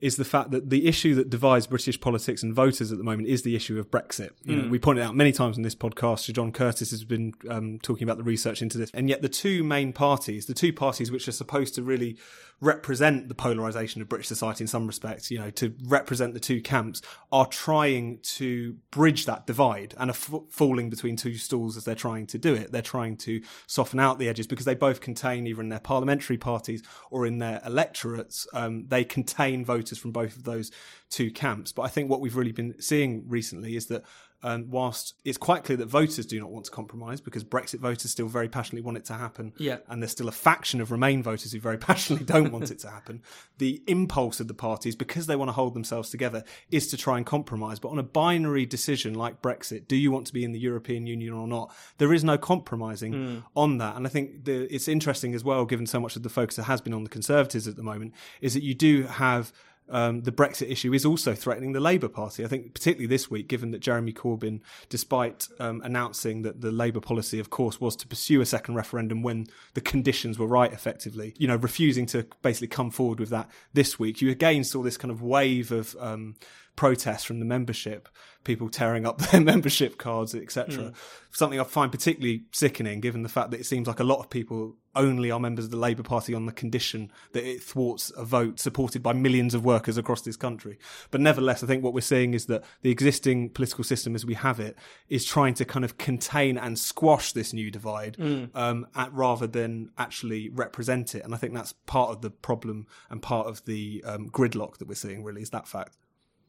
is 0.05 0.17
the 0.17 0.23
fact 0.23 0.51
that 0.51 0.69
the 0.69 0.87
issue 0.87 1.15
that 1.15 1.31
divides 1.31 1.65
British 1.65 1.99
politics 1.99 2.43
and 2.43 2.53
voters 2.53 2.91
at 2.91 2.99
the 2.99 3.03
moment 3.03 3.27
is 3.27 3.41
the 3.41 3.55
issue 3.55 3.79
of 3.79 3.89
Brexit. 3.89 4.29
You 4.43 4.55
mm. 4.55 4.63
know, 4.63 4.69
we 4.69 4.77
pointed 4.77 5.03
out 5.03 5.15
many 5.15 5.31
times 5.31 5.57
in 5.57 5.63
this 5.63 5.73
podcast, 5.73 6.19
Sir 6.19 6.33
John 6.33 6.51
Curtice 6.51 6.91
has 6.91 7.03
been 7.03 7.33
um, 7.49 7.79
talking 7.79 8.03
about 8.03 8.17
the 8.17 8.23
research 8.23 8.61
into 8.61 8.77
this, 8.77 8.91
and 8.93 9.09
yet 9.09 9.23
the 9.23 9.29
two 9.29 9.63
main 9.63 9.93
parties, 9.93 10.45
the 10.45 10.53
two 10.53 10.71
parties 10.71 11.11
which 11.11 11.27
are 11.27 11.31
supposed 11.31 11.73
to 11.73 11.81
really 11.81 12.17
represent 12.61 13.27
the 13.27 13.35
polarization 13.35 14.01
of 14.01 14.07
British 14.07 14.27
society 14.27 14.63
in 14.63 14.67
some 14.67 14.87
respects, 14.87 15.29
you 15.29 15.37
know, 15.37 15.49
to 15.49 15.73
represent 15.83 16.33
the 16.33 16.39
two 16.39 16.61
camps, 16.61 17.01
are 17.31 17.45
trying 17.47 18.19
to 18.19 18.75
bridge 18.91 19.25
that 19.25 19.45
divide 19.45 19.93
and 19.97 20.09
are 20.09 20.13
f- 20.13 20.41
falling 20.49 20.89
between 20.89 21.15
two 21.15 21.35
stools 21.35 21.75
as 21.75 21.83
they're 21.83 21.95
trying 21.95 22.25
to 22.25 22.37
do 22.37 22.53
it. 22.53 22.71
They're 22.71 22.81
trying 22.81 23.17
to 23.17 23.41
soften 23.67 23.99
out 23.99 24.19
the 24.19 24.29
edges 24.29 24.47
because 24.47 24.65
they 24.65 24.75
both 24.75 25.01
contain, 25.01 25.47
either 25.47 25.61
in 25.61 25.69
their 25.69 25.79
parliamentary 25.79 26.37
parties 26.37 26.81
or 27.11 27.25
in 27.25 27.39
their 27.39 27.61
electorates, 27.65 28.47
um, 28.53 28.85
they 28.87 29.03
contain 29.03 29.65
voters 29.65 29.94
from 29.97 30.11
both 30.11 30.35
of 30.35 30.43
those 30.43 30.71
two 31.09 31.31
camps. 31.31 31.71
But 31.71 31.83
I 31.83 31.87
think 31.87 32.09
what 32.09 32.21
we've 32.21 32.35
really 32.35 32.51
been 32.51 32.79
seeing 32.81 33.23
recently 33.27 33.75
is 33.75 33.87
that 33.87 34.03
um, 34.45 34.69
whilst 34.69 35.15
it's 35.25 35.39
quite 35.39 35.63
clear 35.63 35.77
that 35.77 35.87
voters 35.87 36.23
do 36.23 36.39
not 36.39 36.51
want 36.51 36.65
to 36.65 36.71
compromise 36.71 37.19
because 37.19 37.43
Brexit 37.43 37.79
voters 37.79 38.11
still 38.11 38.27
very 38.27 38.47
passionately 38.47 38.85
want 38.85 38.95
it 38.95 39.05
to 39.05 39.13
happen, 39.13 39.53
yeah. 39.57 39.77
and 39.87 40.03
there's 40.03 40.11
still 40.11 40.27
a 40.27 40.31
faction 40.31 40.81
of 40.81 40.91
Remain 40.91 41.23
voters 41.23 41.51
who 41.51 41.59
very 41.59 41.77
passionately 41.79 42.27
don't 42.27 42.51
want 42.51 42.69
it 42.69 42.77
to 42.79 42.89
happen. 42.89 43.23
The 43.57 43.81
impulse 43.87 44.39
of 44.39 44.47
the 44.47 44.53
parties, 44.53 44.95
because 44.95 45.25
they 45.25 45.35
want 45.35 45.49
to 45.49 45.53
hold 45.53 45.73
themselves 45.73 46.11
together, 46.11 46.43
is 46.69 46.87
to 46.89 46.97
try 46.97 47.17
and 47.17 47.25
compromise. 47.25 47.79
But 47.79 47.89
on 47.89 47.97
a 47.97 48.03
binary 48.03 48.67
decision 48.67 49.15
like 49.15 49.41
Brexit, 49.41 49.87
do 49.87 49.95
you 49.95 50.11
want 50.11 50.27
to 50.27 50.33
be 50.33 50.43
in 50.43 50.51
the 50.51 50.59
European 50.59 51.07
Union 51.07 51.33
or 51.33 51.47
not? 51.47 51.73
There 51.97 52.13
is 52.13 52.23
no 52.23 52.37
compromising 52.37 53.13
mm. 53.13 53.43
on 53.55 53.79
that. 53.79 53.95
And 53.95 54.05
I 54.05 54.11
think 54.11 54.45
the, 54.45 54.71
it's 54.71 54.87
interesting 54.87 55.33
as 55.33 55.43
well, 55.43 55.65
given 55.65 55.87
so 55.87 55.99
much 55.99 56.15
of 56.15 56.21
the 56.21 56.29
focus 56.29 56.57
that 56.57 56.63
has 56.63 56.81
been 56.81 56.93
on 56.93 57.03
the 57.03 57.09
Conservatives 57.09 57.67
at 57.67 57.77
the 57.77 57.83
moment, 57.83 58.13
is 58.41 58.53
that 58.53 58.61
you 58.61 58.75
do 58.75 59.03
have 59.03 59.51
um, 59.89 60.21
the 60.21 60.31
Brexit 60.31 60.71
issue 60.71 60.93
is 60.93 61.05
also 61.05 61.33
threatening 61.33 61.73
the 61.73 61.79
Labour 61.79 62.07
Party. 62.07 62.43
I 62.43 62.47
think, 62.47 62.73
particularly 62.73 63.07
this 63.07 63.29
week, 63.29 63.47
given 63.47 63.71
that 63.71 63.79
Jeremy 63.79 64.13
Corbyn, 64.13 64.61
despite 64.89 65.47
um, 65.59 65.81
announcing 65.83 66.41
that 66.41 66.61
the 66.61 66.71
Labour 66.71 66.99
policy, 66.99 67.39
of 67.39 67.49
course, 67.49 67.79
was 67.79 67.95
to 67.97 68.07
pursue 68.07 68.41
a 68.41 68.45
second 68.45 68.75
referendum 68.75 69.21
when 69.21 69.47
the 69.73 69.81
conditions 69.81 70.39
were 70.39 70.47
right, 70.47 70.73
effectively, 70.73 71.33
you 71.37 71.47
know, 71.47 71.57
refusing 71.57 72.05
to 72.07 72.25
basically 72.41 72.67
come 72.67 72.89
forward 72.89 73.19
with 73.19 73.29
that 73.29 73.49
this 73.73 73.99
week, 73.99 74.21
you 74.21 74.29
again 74.29 74.63
saw 74.63 74.81
this 74.81 74.97
kind 74.97 75.11
of 75.11 75.21
wave 75.21 75.71
of 75.71 75.95
um, 75.99 76.35
protests 76.75 77.23
from 77.23 77.39
the 77.39 77.45
membership, 77.45 78.09
people 78.43 78.69
tearing 78.69 79.05
up 79.05 79.17
their 79.31 79.41
membership 79.41 79.97
cards, 79.97 80.33
etc. 80.35 80.75
Mm. 80.75 80.95
Something 81.31 81.59
I 81.59 81.63
find 81.63 81.91
particularly 81.91 82.43
sickening, 82.51 83.01
given 83.01 83.23
the 83.23 83.29
fact 83.29 83.51
that 83.51 83.59
it 83.59 83.65
seems 83.65 83.87
like 83.87 83.99
a 83.99 84.05
lot 84.05 84.19
of 84.19 84.29
people 84.29 84.75
only 84.95 85.29
are 85.29 85.39
members 85.39 85.65
of 85.65 85.71
the 85.71 85.77
Labour 85.77 86.03
Party 86.03 86.33
on 86.33 86.45
the 86.45 86.53
condition 86.53 87.11
that 87.33 87.43
it 87.43 87.61
thwarts 87.61 88.11
a 88.15 88.23
vote 88.23 88.59
supported 88.59 89.03
by 89.03 89.11
millions 89.11 89.53
of 89.53 89.65
workers 89.65 89.97
across 89.97 90.21
this 90.21 90.37
country. 90.37 90.77
But 91.11 91.21
nevertheless, 91.21 91.63
I 91.63 91.67
think 91.67 91.83
what 91.83 91.93
we're 91.93 92.01
seeing 92.01 92.33
is 92.33 92.45
that 92.45 92.63
the 92.81 92.91
existing 92.91 93.49
political 93.49 93.83
system 93.83 94.15
as 94.15 94.25
we 94.25 94.35
have 94.35 94.59
it 94.59 94.77
is 95.09 95.25
trying 95.25 95.53
to 95.55 95.65
kind 95.65 95.83
of 95.83 95.97
contain 95.97 96.57
and 96.57 96.79
squash 96.79 97.33
this 97.33 97.51
new 97.51 97.69
divide 97.69 98.15
mm. 98.17 98.49
um, 98.55 98.87
at, 98.95 99.11
rather 99.13 99.47
than 99.47 99.91
actually 99.97 100.49
represent 100.49 101.13
it. 101.15 101.25
And 101.25 101.33
I 101.33 101.37
think 101.37 101.53
that's 101.53 101.73
part 101.73 102.11
of 102.11 102.21
the 102.21 102.29
problem 102.29 102.87
and 103.09 103.21
part 103.21 103.47
of 103.47 103.65
the 103.65 104.01
um, 104.05 104.29
gridlock 104.29 104.77
that 104.77 104.87
we're 104.87 104.95
seeing, 104.95 105.23
really, 105.23 105.41
is 105.41 105.49
that 105.49 105.67
fact. 105.67 105.97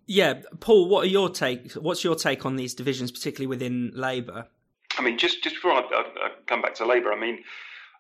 Yeah, 0.07 0.35
Paul, 0.61 0.89
what 0.89 1.05
are 1.05 1.09
your 1.09 1.29
take? 1.29 1.73
What's 1.73 2.05
your 2.05 2.15
take 2.15 2.47
on 2.47 2.57
these 2.57 2.75
divisions, 2.75 3.11
particularly 3.11 3.49
within 3.49 3.91
Labour? 3.95 4.47
I 4.99 5.03
mean, 5.03 5.19
just 5.19 5.43
just 5.43 5.57
before 5.57 5.73
I, 5.73 5.81
I, 5.81 6.31
come 6.47 6.63
back 6.63 6.75
to 6.77 6.87
Labour, 6.87 7.13
I 7.13 7.21
mean, 7.21 7.43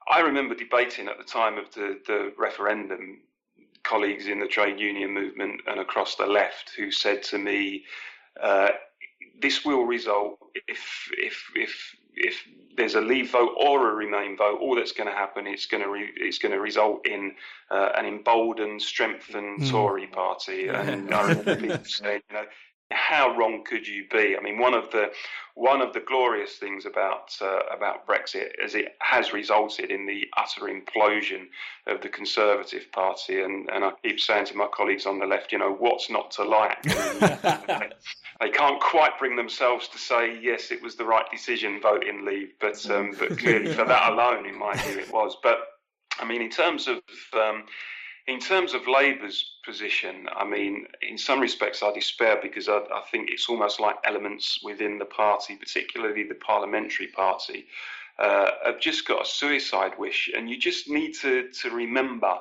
I 0.09 0.21
remember 0.21 0.55
debating 0.55 1.09
at 1.09 1.19
the 1.19 1.25
time 1.25 1.59
of 1.59 1.73
the, 1.75 1.99
the 2.07 2.33
referendum, 2.39 3.19
colleagues 3.83 4.29
in 4.29 4.41
the 4.41 4.47
trade 4.47 4.79
union 4.79 5.13
movement 5.13 5.61
and 5.67 5.81
across 5.81 6.17
the 6.17 6.27
left 6.27 6.73
who 6.77 6.91
said 6.91 7.23
to 7.25 7.39
me, 7.39 7.85
uh, 8.41 8.71
"This 9.41 9.65
will 9.65 9.85
result 9.85 10.39
if 10.69 11.11
if 11.19 11.51
if 11.57 11.97
if 12.15 12.47
there's 12.77 12.95
a 12.95 13.01
leave 13.01 13.31
vote 13.31 13.55
or 13.59 13.91
a 13.91 13.95
remain 13.95 14.37
vote, 14.37 14.59
all 14.61 14.77
that's 14.77 14.93
going 14.93 15.09
to 15.09 15.15
happen 15.15 15.47
is 15.47 15.67
going 15.67 15.83
to 15.83 15.89
re- 15.89 16.13
it's 16.17 16.39
going 16.39 16.53
to 16.53 16.61
result 16.61 17.07
in 17.07 17.35
uh, 17.71 17.91
an 17.97 18.07
emboldened, 18.07 18.83
strengthened 18.83 19.61
mm. 19.61 19.71
Tory 19.71 20.07
party." 20.07 20.69
And 20.69 21.13
I 21.15 21.29
remember 21.29 21.57
people 21.57 21.85
saying, 21.85 22.23
"You 22.31 22.37
know." 22.37 22.45
how 22.93 23.37
wrong 23.37 23.65
could 23.65 23.87
you 23.87 24.05
be? 24.11 24.37
I 24.37 24.43
mean, 24.43 24.59
one 24.59 24.75
of 24.75 24.91
the 24.91 25.11
one 25.55 25.81
of 25.81 25.93
the 25.93 26.01
glorious 26.01 26.57
things 26.57 26.87
about 26.87 27.37
uh, 27.41 27.61
about 27.75 28.07
Brexit 28.07 28.51
is 28.63 28.75
it 28.75 28.95
has 29.01 29.33
resulted 29.33 29.91
in 29.91 30.07
the 30.07 30.25
utter 30.37 30.67
implosion 30.67 31.47
of 31.87 32.01
the 32.01 32.09
Conservative 32.09 32.91
Party, 32.93 33.43
and, 33.43 33.69
and 33.71 33.85
I 33.85 33.93
keep 34.05 34.21
saying 34.21 34.47
to 34.47 34.57
my 34.57 34.69
colleagues 34.73 35.07
on 35.07 35.19
the 35.19 35.27
left, 35.27 35.51
you 35.51 35.59
know, 35.59 35.73
what's 35.73 36.11
not 36.11 36.31
to 36.33 36.45
like? 36.45 36.85
they 38.41 38.51
can't 38.51 38.81
quite 38.81 39.19
bring 39.19 39.37
themselves 39.37 39.89
to 39.89 39.99
say 39.99 40.39
yes, 40.41 40.71
it 40.71 40.83
was 40.83 40.97
the 40.97 41.05
right 41.05 41.25
decision 41.31 41.81
voting 41.81 42.25
leave, 42.25 42.53
but 42.61 42.91
um, 42.91 43.15
but 43.19 43.39
clearly 43.39 43.73
for 43.73 43.85
that 43.85 44.13
alone, 44.13 44.47
in 44.47 44.59
my 44.59 44.75
view, 44.77 44.99
it 44.99 45.13
was. 45.13 45.37
But 45.43 45.59
I 46.19 46.25
mean, 46.25 46.43
in 46.43 46.51
terms 46.51 46.89
of 46.89 47.01
um, 47.35 47.65
in 48.27 48.41
terms 48.41 48.75
of 48.75 48.89
Labour's 48.89 49.59
position, 49.65 50.29
I 50.35 50.45
mean, 50.45 50.87
in 51.03 51.17
some 51.17 51.41
respects, 51.41 51.83
I 51.83 51.93
despair 51.93 52.39
because 52.43 52.69
I, 52.69 52.79
I, 52.93 53.03
think 53.11 53.31
it's 53.31 53.49
almost 53.49 53.79
like 53.79 53.97
elements 54.05 54.61
within 54.65 54.99
the 54.99 55.05
party, 55.05 55.57
particularly 55.57 56.25
the 56.25 56.35
parliamentary 56.35 57.07
party, 57.07 57.67
uh, 58.19 58.51
have 58.65 58.81
just 58.81 59.07
got 59.07 59.23
a 59.23 59.29
suicide 59.29 59.93
wish. 59.97 60.29
And 60.37 60.51
you 60.51 60.59
just 60.59 60.89
need 60.89 61.13
to, 61.21 61.51
to 61.51 61.71
remember. 61.71 62.35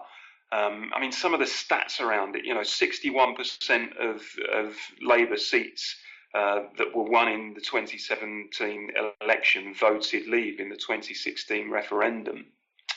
Um, 0.52 0.92
I 0.94 1.02
mean, 1.02 1.12
some 1.12 1.34
of 1.34 1.40
the 1.40 1.46
stats 1.46 2.00
around 2.00 2.36
it, 2.36 2.46
you 2.46 2.54
know, 2.54 2.62
61% 2.62 3.98
of, 4.00 4.22
of 4.54 4.76
Labour 5.02 5.38
seats 5.38 5.96
uh, 6.34 6.64
that 6.78 6.96
were 6.96 7.10
won 7.10 7.28
in 7.30 7.54
the 7.54 7.62
2017 7.62 8.92
election 9.22 9.74
voted 9.74 10.28
leave 10.28 10.60
in 10.60 10.70
the 10.70 10.76
2016 10.76 11.70
referendum. 11.70 12.46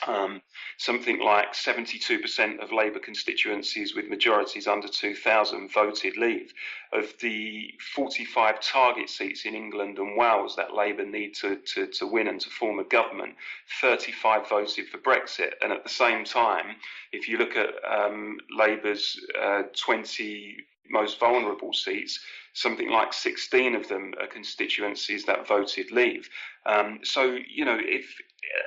Um, 0.07 0.41
something 0.77 1.19
like 1.19 1.53
72% 1.53 2.59
of 2.59 2.71
Labour 2.71 2.99
constituencies 2.99 3.95
with 3.95 4.07
majorities 4.07 4.67
under 4.67 4.87
2,000 4.87 5.71
voted 5.71 6.15
leave. 6.15 6.53
Of 6.93 7.13
the 7.19 7.73
45 7.95 8.61
target 8.61 9.09
seats 9.09 9.45
in 9.45 9.55
England 9.55 9.97
and 9.97 10.17
Wales 10.17 10.55
that 10.55 10.73
Labour 10.73 11.05
need 11.05 11.35
to, 11.35 11.57
to, 11.57 11.87
to 11.87 12.07
win 12.07 12.27
and 12.27 12.39
to 12.41 12.49
form 12.49 12.79
a 12.79 12.85
government, 12.85 13.35
35 13.81 14.47
voted 14.47 14.87
for 14.87 14.97
Brexit. 14.99 15.51
And 15.61 15.71
at 15.71 15.83
the 15.83 15.89
same 15.89 16.23
time, 16.23 16.77
if 17.11 17.27
you 17.27 17.37
look 17.37 17.55
at 17.55 17.69
um, 17.85 18.37
Labour's 18.57 19.19
uh, 19.39 19.63
20 19.75 20.57
most 20.89 21.19
vulnerable 21.19 21.73
seats, 21.73 22.19
something 22.53 22.89
like 22.89 23.13
16 23.13 23.75
of 23.75 23.87
them 23.87 24.13
are 24.19 24.27
constituencies 24.27 25.25
that 25.25 25.47
voted 25.47 25.91
leave. 25.91 26.29
Um, 26.65 26.99
so, 27.03 27.37
you 27.47 27.65
know, 27.65 27.77
if 27.79 28.15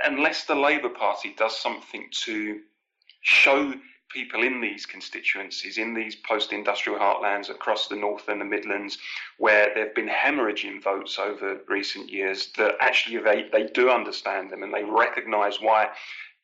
unless 0.05 0.45
the 0.45 0.55
Labour 0.55 0.89
Party 0.89 1.35
does 1.37 1.57
something 1.57 2.09
to 2.25 2.61
show 3.23 3.73
people 4.13 4.43
in 4.43 4.61
these 4.61 4.85
constituencies, 4.85 5.79
in 5.79 5.95
these 5.95 6.17
post 6.17 6.53
industrial 6.53 6.99
heartlands 6.99 7.49
across 7.49 7.89
the 7.89 7.97
North 7.97 8.29
and 8.29 8.41
the 8.41 8.45
Midlands, 8.45 8.99
where 9.39 9.71
there 9.75 9.87
have 9.87 9.95
been 9.95 10.09
hemorrhaging 10.09 10.83
votes 10.83 11.19
over 11.19 11.61
recent 11.69 12.11
years, 12.11 12.53
that 12.59 12.75
actually 12.81 13.19
they, 13.19 13.49
they 13.53 13.67
do 13.69 13.91
understand 13.91 14.51
them 14.51 14.63
and 14.63 14.73
they 14.73 14.85
recognise 14.85 15.61
why 15.61 15.89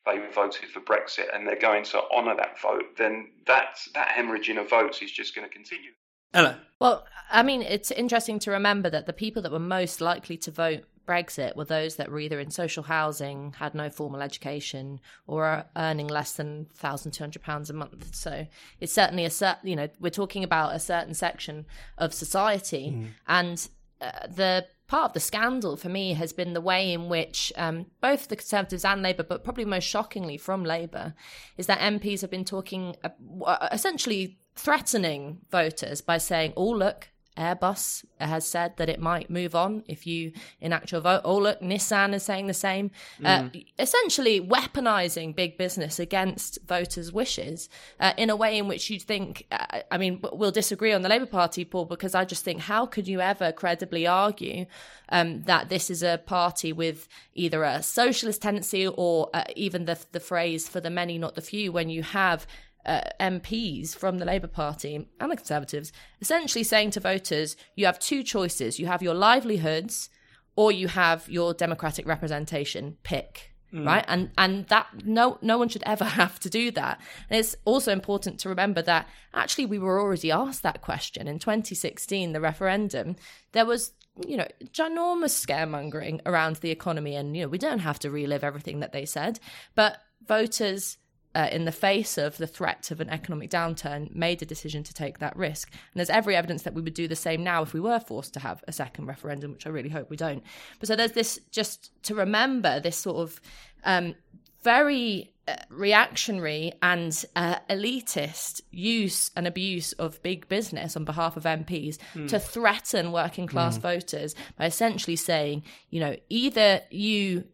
they 0.05 0.19
voted 0.33 0.69
for 0.69 0.79
Brexit 0.79 1.33
and 1.33 1.47
they're 1.47 1.59
going 1.59 1.83
to 1.83 2.01
honour 2.11 2.35
that 2.35 2.59
vote, 2.59 2.97
then 2.97 3.29
that, 3.45 3.79
that 3.93 4.09
hemorrhaging 4.09 4.59
of 4.59 4.69
votes 4.69 5.01
is 5.01 5.11
just 5.11 5.35
going 5.35 5.47
to 5.47 5.53
continue. 5.53 5.91
Ella. 6.33 6.59
Well, 6.79 7.05
I 7.31 7.43
mean, 7.43 7.61
it's 7.61 7.91
interesting 7.91 8.39
to 8.39 8.51
remember 8.51 8.89
that 8.89 9.05
the 9.05 9.13
people 9.13 9.41
that 9.43 9.51
were 9.51 9.59
most 9.59 9.99
likely 9.99 10.37
to 10.37 10.51
vote 10.51 10.83
Brexit 11.09 11.55
were 11.55 11.65
those 11.65 11.95
that 11.95 12.11
were 12.11 12.19
either 12.19 12.39
in 12.39 12.51
social 12.51 12.83
housing, 12.83 13.53
had 13.57 13.73
no 13.73 13.89
formal 13.89 14.21
education, 14.21 14.99
or 15.25 15.43
are 15.45 15.65
earning 15.75 16.07
less 16.07 16.33
than 16.33 16.67
thousand 16.75 17.13
two 17.13 17.23
hundred 17.23 17.41
pounds 17.41 17.71
a 17.71 17.73
month. 17.73 18.13
So 18.13 18.45
it's 18.79 18.93
certainly 18.93 19.25
a 19.25 19.31
certain, 19.31 19.67
you 19.67 19.75
know, 19.75 19.89
we're 19.99 20.11
talking 20.11 20.43
about 20.43 20.75
a 20.75 20.79
certain 20.79 21.15
section 21.15 21.65
of 21.97 22.13
society, 22.13 22.93
mm. 22.95 23.07
and 23.27 23.67
uh, 23.99 24.27
the 24.27 24.67
part 24.87 25.05
of 25.05 25.13
the 25.13 25.19
scandal 25.19 25.77
for 25.77 25.89
me 25.89 26.13
has 26.13 26.31
been 26.31 26.53
the 26.53 26.61
way 26.61 26.93
in 26.93 27.09
which 27.09 27.51
um, 27.57 27.87
both 28.01 28.27
the 28.27 28.35
Conservatives 28.35 28.85
and 28.85 29.01
Labour, 29.01 29.23
but 29.23 29.43
probably 29.43 29.65
most 29.65 29.85
shockingly 29.85 30.37
from 30.37 30.63
Labour, 30.63 31.15
is 31.57 31.67
that 31.67 31.79
MPs 31.79 32.21
have 32.21 32.31
been 32.31 32.45
talking 32.45 32.95
uh, 33.03 33.67
essentially 33.71 34.37
threatening 34.55 35.39
voters 35.49 36.01
by 36.01 36.19
saying, 36.19 36.53
"Oh, 36.55 36.69
look, 36.69 37.09
Airbus 37.39 38.05
has 38.19 38.45
said 38.45 38.77
that 38.77 38.89
it 38.89 38.99
might 38.99 39.29
move 39.29 39.55
on 39.55 39.83
if 39.87 40.05
you 40.05 40.33
enact 40.59 40.91
your 40.91 41.01
vote. 41.01 41.21
Oh, 41.23 41.37
look, 41.37 41.61
Nissan 41.61 42.13
is 42.13 42.23
saying 42.23 42.47
the 42.47 42.53
same. 42.53 42.91
Uh, 43.23 43.43
mm. 43.43 43.55
Uh, 43.55 43.59
essentially, 43.79 44.41
weaponizing 44.41 45.35
big 45.35 45.57
business 45.57 45.99
against 45.99 46.59
voters' 46.67 47.11
wishes 47.11 47.69
uh, 47.99 48.13
in 48.17 48.29
a 48.29 48.35
way 48.35 48.57
in 48.57 48.67
which 48.67 48.89
you'd 48.89 49.01
think, 49.01 49.45
uh, 49.51 49.79
I 49.89 49.97
mean, 49.97 50.21
we'll 50.33 50.51
disagree 50.51 50.93
on 50.93 51.01
the 51.01 51.09
Labour 51.09 51.25
Party, 51.25 51.63
Paul, 51.65 51.85
because 51.85 52.13
I 52.13 52.25
just 52.25 52.43
think, 52.43 52.61
how 52.61 52.85
could 52.85 53.07
you 53.07 53.21
ever 53.21 53.51
credibly 53.51 54.05
argue 54.05 54.65
um, 55.09 55.43
that 55.43 55.69
this 55.69 55.89
is 55.89 56.03
a 56.03 56.21
party 56.25 56.73
with 56.73 57.07
either 57.33 57.63
a 57.63 57.81
socialist 57.81 58.41
tendency 58.41 58.85
or 58.87 59.29
uh, 59.33 59.45
even 59.55 59.85
the, 59.85 59.97
the 60.11 60.19
phrase 60.19 60.67
for 60.67 60.81
the 60.81 60.89
many, 60.89 61.17
not 61.17 61.35
the 61.35 61.41
few, 61.41 61.71
when 61.71 61.89
you 61.89 62.03
have 62.03 62.45
uh, 62.89 63.01
MPs 63.19 63.95
from 63.95 64.17
the 64.17 64.25
Labour 64.25 64.47
Party 64.47 65.07
and 65.19 65.31
the 65.31 65.37
Conservatives 65.37 65.91
essentially 66.21 66.63
saying 66.63 66.91
to 66.91 66.99
voters, 66.99 67.55
you 67.75 67.85
have 67.85 67.99
two 67.99 68.23
choices. 68.23 68.79
You 68.79 68.87
have 68.87 69.03
your 69.03 69.13
livelihoods 69.13 70.09
or 70.55 70.71
you 70.71 70.87
have 70.87 71.29
your 71.29 71.53
democratic 71.53 72.07
representation. 72.07 72.97
Pick. 73.03 73.53
Mm. 73.71 73.85
Right. 73.85 74.05
And 74.07 74.31
and 74.35 74.65
that 74.69 74.87
no 75.05 75.37
no 75.43 75.59
one 75.59 75.69
should 75.69 75.83
ever 75.85 76.03
have 76.21 76.39
to 76.39 76.49
do 76.49 76.71
that. 76.71 76.99
And 77.29 77.39
it's 77.39 77.55
also 77.65 77.91
important 77.91 78.39
to 78.39 78.49
remember 78.49 78.81
that 78.81 79.07
actually 79.33 79.67
we 79.67 79.77
were 79.77 80.01
already 80.01 80.31
asked 80.31 80.63
that 80.63 80.81
question 80.81 81.27
in 81.27 81.37
2016, 81.37 82.33
the 82.33 82.41
referendum. 82.41 83.15
There 83.51 83.65
was 83.67 83.93
you 84.27 84.35
know, 84.35 84.47
ginormous 84.73 85.45
scaremongering 85.45 86.19
around 86.25 86.57
the 86.57 86.71
economy. 86.71 87.15
And, 87.15 87.37
you 87.37 87.43
know, 87.43 87.47
we 87.47 87.57
don't 87.57 87.79
have 87.79 87.99
to 87.99 88.11
relive 88.11 88.43
everything 88.43 88.81
that 88.81 88.91
they 88.91 89.05
said, 89.05 89.39
but 89.75 90.01
voters 90.27 90.97
uh, 91.35 91.47
in 91.51 91.65
the 91.65 91.71
face 91.71 92.17
of 92.17 92.37
the 92.37 92.47
threat 92.47 92.91
of 92.91 92.99
an 92.99 93.09
economic 93.09 93.49
downturn, 93.49 94.13
made 94.15 94.41
a 94.41 94.45
decision 94.45 94.83
to 94.83 94.93
take 94.93 95.19
that 95.19 95.35
risk. 95.35 95.71
And 95.71 95.99
there's 95.99 96.09
every 96.09 96.35
evidence 96.35 96.63
that 96.63 96.73
we 96.73 96.81
would 96.81 96.93
do 96.93 97.07
the 97.07 97.15
same 97.15 97.43
now 97.43 97.61
if 97.61 97.73
we 97.73 97.79
were 97.79 97.99
forced 97.99 98.33
to 98.33 98.39
have 98.39 98.63
a 98.67 98.71
second 98.71 99.05
referendum, 99.05 99.51
which 99.51 99.67
I 99.67 99.69
really 99.69 99.89
hope 99.89 100.09
we 100.09 100.17
don't. 100.17 100.43
But 100.79 100.87
so 100.87 100.95
there's 100.95 101.11
this 101.11 101.39
just 101.51 101.91
to 102.03 102.15
remember 102.15 102.79
this 102.79 102.97
sort 102.97 103.17
of 103.17 103.41
um, 103.83 104.15
very 104.63 105.33
uh, 105.47 105.55
reactionary 105.69 106.73
and 106.81 107.25
uh, 107.35 107.55
elitist 107.69 108.61
use 108.71 109.31
and 109.35 109.47
abuse 109.47 109.93
of 109.93 110.21
big 110.21 110.47
business 110.47 110.95
on 110.95 111.05
behalf 111.05 111.37
of 111.37 111.43
MPs 111.43 111.97
mm. 112.13 112.27
to 112.27 112.39
threaten 112.39 113.11
working 113.11 113.47
class 113.47 113.77
mm. 113.77 113.81
voters 113.81 114.35
by 114.57 114.65
essentially 114.65 115.15
saying, 115.15 115.63
you 115.89 115.99
know, 115.99 116.15
either 116.29 116.81
you 116.91 117.45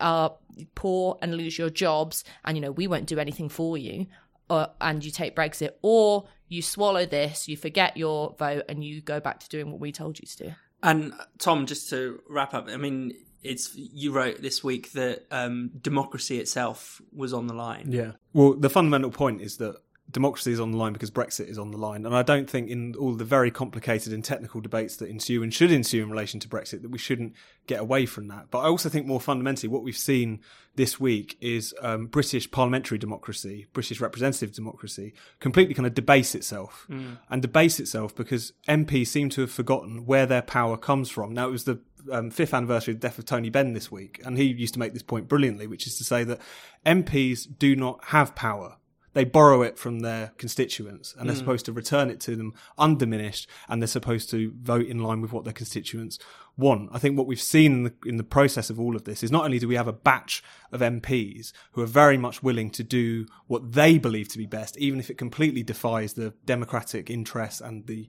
are 0.00 0.34
poor 0.74 1.18
and 1.20 1.36
lose 1.36 1.58
your 1.58 1.70
jobs 1.70 2.24
and 2.44 2.56
you 2.56 2.60
know 2.60 2.70
we 2.70 2.86
won't 2.86 3.06
do 3.06 3.18
anything 3.18 3.48
for 3.48 3.76
you 3.76 4.06
or, 4.48 4.68
and 4.80 5.04
you 5.04 5.10
take 5.10 5.34
brexit 5.34 5.70
or 5.82 6.26
you 6.48 6.62
swallow 6.62 7.04
this 7.04 7.48
you 7.48 7.56
forget 7.56 7.96
your 7.96 8.34
vote 8.38 8.62
and 8.68 8.84
you 8.84 9.00
go 9.00 9.20
back 9.20 9.40
to 9.40 9.48
doing 9.48 9.70
what 9.70 9.80
we 9.80 9.90
told 9.92 10.18
you 10.18 10.26
to 10.26 10.36
do. 10.36 10.54
And 10.82 11.12
tom 11.38 11.66
just 11.66 11.90
to 11.90 12.20
wrap 12.28 12.54
up 12.54 12.68
i 12.68 12.76
mean 12.76 13.14
it's 13.44 13.74
you 13.76 14.10
wrote 14.10 14.40
this 14.40 14.64
week 14.64 14.92
that 14.92 15.26
um, 15.30 15.70
democracy 15.80 16.40
itself 16.40 17.00
was 17.12 17.34
on 17.34 17.46
the 17.46 17.54
line. 17.54 17.92
Yeah. 17.92 18.12
Well 18.32 18.54
the 18.54 18.70
fundamental 18.70 19.10
point 19.10 19.42
is 19.42 19.58
that 19.58 19.76
democracy 20.14 20.52
is 20.52 20.60
on 20.60 20.70
the 20.70 20.78
line 20.78 20.92
because 20.92 21.10
Brexit 21.10 21.48
is 21.48 21.58
on 21.58 21.72
the 21.72 21.76
line. 21.76 22.06
And 22.06 22.16
I 22.16 22.22
don't 22.22 22.48
think 22.48 22.70
in 22.70 22.94
all 22.94 23.12
the 23.12 23.24
very 23.24 23.50
complicated 23.50 24.12
and 24.12 24.24
technical 24.24 24.60
debates 24.60 24.96
that 24.96 25.10
ensue 25.10 25.42
and 25.42 25.52
should 25.52 25.72
ensue 25.72 26.02
in 26.02 26.10
relation 26.10 26.40
to 26.40 26.48
Brexit 26.48 26.80
that 26.82 26.90
we 26.90 26.98
shouldn't 26.98 27.34
get 27.66 27.80
away 27.80 28.06
from 28.06 28.28
that. 28.28 28.46
But 28.50 28.60
I 28.60 28.66
also 28.66 28.88
think 28.88 29.06
more 29.06 29.20
fundamentally, 29.20 29.68
what 29.68 29.82
we've 29.82 29.96
seen 29.96 30.40
this 30.76 30.98
week 30.98 31.36
is 31.40 31.74
um, 31.82 32.06
British 32.06 32.50
parliamentary 32.50 32.96
democracy, 32.96 33.66
British 33.72 34.00
representative 34.00 34.54
democracy, 34.54 35.14
completely 35.40 35.74
kind 35.74 35.86
of 35.86 35.94
debase 35.94 36.34
itself 36.34 36.86
mm. 36.88 37.18
and 37.28 37.42
debase 37.42 37.80
itself 37.80 38.14
because 38.14 38.52
MPs 38.68 39.08
seem 39.08 39.28
to 39.30 39.42
have 39.42 39.50
forgotten 39.50 40.06
where 40.06 40.26
their 40.26 40.42
power 40.42 40.76
comes 40.76 41.10
from. 41.10 41.34
Now, 41.34 41.48
it 41.48 41.52
was 41.52 41.64
the 41.64 41.80
um, 42.12 42.30
fifth 42.30 42.54
anniversary 42.54 42.94
of 42.94 43.00
the 43.00 43.08
death 43.08 43.18
of 43.18 43.24
Tony 43.24 43.50
Benn 43.50 43.72
this 43.72 43.90
week, 43.90 44.20
and 44.24 44.38
he 44.38 44.44
used 44.44 44.74
to 44.74 44.80
make 44.80 44.92
this 44.92 45.02
point 45.02 45.26
brilliantly, 45.26 45.66
which 45.66 45.88
is 45.88 45.98
to 45.98 46.04
say 46.04 46.22
that 46.22 46.40
MPs 46.86 47.48
do 47.58 47.74
not 47.74 48.04
have 48.06 48.36
power 48.36 48.76
they 49.14 49.24
borrow 49.24 49.62
it 49.62 49.78
from 49.78 50.00
their 50.00 50.32
constituents 50.36 51.14
and 51.18 51.28
they're 51.28 51.36
mm. 51.36 51.40
supposed 51.40 51.64
to 51.66 51.72
return 51.72 52.10
it 52.10 52.20
to 52.20 52.36
them 52.36 52.52
undiminished 52.76 53.48
and 53.68 53.80
they're 53.80 53.86
supposed 53.86 54.28
to 54.30 54.52
vote 54.60 54.86
in 54.86 54.98
line 54.98 55.20
with 55.20 55.32
what 55.32 55.44
their 55.44 55.52
constituents 55.52 56.18
want. 56.56 56.90
I 56.92 56.98
think 56.98 57.16
what 57.16 57.26
we've 57.26 57.40
seen 57.40 57.72
in 57.72 57.82
the, 57.84 57.94
in 58.04 58.16
the 58.16 58.24
process 58.24 58.70
of 58.70 58.78
all 58.78 58.94
of 58.94 59.04
this 59.04 59.22
is 59.22 59.32
not 59.32 59.44
only 59.44 59.58
do 59.58 59.68
we 59.68 59.76
have 59.76 59.88
a 59.88 59.92
batch 59.92 60.42
of 60.70 60.80
MPs 60.80 61.52
who 61.72 61.82
are 61.82 61.86
very 61.86 62.18
much 62.18 62.42
willing 62.42 62.70
to 62.70 62.84
do 62.84 63.26
what 63.46 63.72
they 63.72 63.98
believe 63.98 64.28
to 64.28 64.38
be 64.38 64.46
best, 64.46 64.76
even 64.76 65.00
if 65.00 65.10
it 65.10 65.18
completely 65.18 65.62
defies 65.62 66.12
the 66.12 66.34
democratic 66.44 67.08
interests 67.08 67.60
and 67.60 67.86
the 67.86 68.08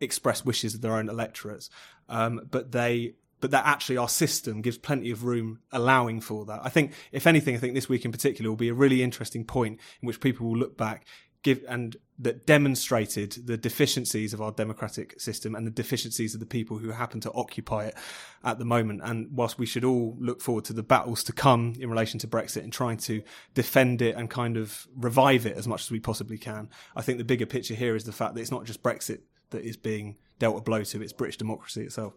expressed 0.00 0.44
wishes 0.44 0.74
of 0.74 0.80
their 0.80 0.94
own 0.94 1.08
electorates, 1.08 1.70
um, 2.08 2.42
but 2.50 2.72
they 2.72 3.14
but 3.46 3.52
that 3.52 3.64
actually 3.64 3.96
our 3.96 4.08
system 4.08 4.60
gives 4.60 4.76
plenty 4.76 5.12
of 5.12 5.22
room 5.22 5.60
allowing 5.70 6.20
for 6.20 6.44
that. 6.46 6.58
I 6.64 6.68
think, 6.68 6.94
if 7.12 7.28
anything, 7.28 7.54
I 7.54 7.58
think 7.58 7.74
this 7.74 7.88
week 7.88 8.04
in 8.04 8.10
particular 8.10 8.50
will 8.50 8.56
be 8.56 8.70
a 8.70 8.74
really 8.74 9.04
interesting 9.04 9.44
point 9.44 9.78
in 10.02 10.06
which 10.08 10.18
people 10.18 10.48
will 10.48 10.58
look 10.58 10.76
back 10.76 11.06
give 11.44 11.64
and 11.68 11.96
that 12.18 12.44
demonstrated 12.44 13.46
the 13.46 13.56
deficiencies 13.56 14.34
of 14.34 14.42
our 14.42 14.50
democratic 14.50 15.20
system 15.20 15.54
and 15.54 15.64
the 15.64 15.70
deficiencies 15.70 16.34
of 16.34 16.40
the 16.40 16.46
people 16.46 16.78
who 16.78 16.90
happen 16.90 17.20
to 17.20 17.30
occupy 17.34 17.84
it 17.84 17.94
at 18.42 18.58
the 18.58 18.64
moment. 18.64 19.00
And 19.04 19.28
whilst 19.30 19.60
we 19.60 19.64
should 19.64 19.84
all 19.84 20.16
look 20.18 20.40
forward 20.40 20.64
to 20.64 20.72
the 20.72 20.82
battles 20.82 21.22
to 21.22 21.32
come 21.32 21.74
in 21.78 21.88
relation 21.88 22.18
to 22.18 22.26
Brexit 22.26 22.64
and 22.64 22.72
trying 22.72 22.96
to 22.96 23.22
defend 23.54 24.02
it 24.02 24.16
and 24.16 24.28
kind 24.28 24.56
of 24.56 24.88
revive 24.96 25.46
it 25.46 25.56
as 25.56 25.68
much 25.68 25.82
as 25.82 25.92
we 25.92 26.00
possibly 26.00 26.36
can, 26.36 26.68
I 26.96 27.02
think 27.02 27.18
the 27.18 27.24
bigger 27.24 27.46
picture 27.46 27.74
here 27.74 27.94
is 27.94 28.02
the 28.02 28.10
fact 28.10 28.34
that 28.34 28.40
it's 28.40 28.50
not 28.50 28.64
just 28.64 28.82
Brexit 28.82 29.20
that 29.50 29.62
is 29.62 29.76
being 29.76 30.16
dealt 30.40 30.58
a 30.58 30.62
blow 30.62 30.82
to, 30.82 31.00
it's 31.00 31.12
British 31.12 31.36
democracy 31.36 31.82
itself. 31.82 32.14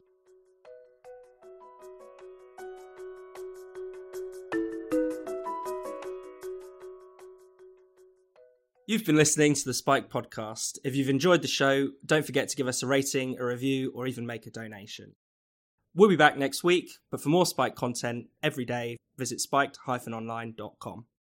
You've 8.90 9.06
been 9.06 9.18
listening 9.18 9.54
to 9.54 9.66
the 9.66 9.74
Spiked 9.76 10.12
podcast. 10.12 10.80
If 10.84 10.96
you've 10.96 11.10
enjoyed 11.10 11.44
the 11.44 11.48
show, 11.48 11.90
don't 12.04 12.26
forget 12.26 12.50
to 12.50 12.56
give 12.56 12.68
us 12.68 12.82
a 12.82 12.88
rating, 12.88 13.38
a 13.38 13.46
review, 13.46 13.92
or 13.94 14.08
even 14.08 14.26
make 14.26 14.48
a 14.48 14.50
donation. 14.50 15.14
We'll 15.94 16.10
be 16.10 16.16
back 16.16 16.40
next 16.40 16.64
week, 16.64 16.90
but 17.12 17.22
for 17.22 17.30
more 17.30 17.46
Spiked 17.46 17.76
content 17.76 18.30
every 18.42 18.66
day, 18.66 18.98
visit 19.16 19.42
spiked-online.com. 19.42 21.06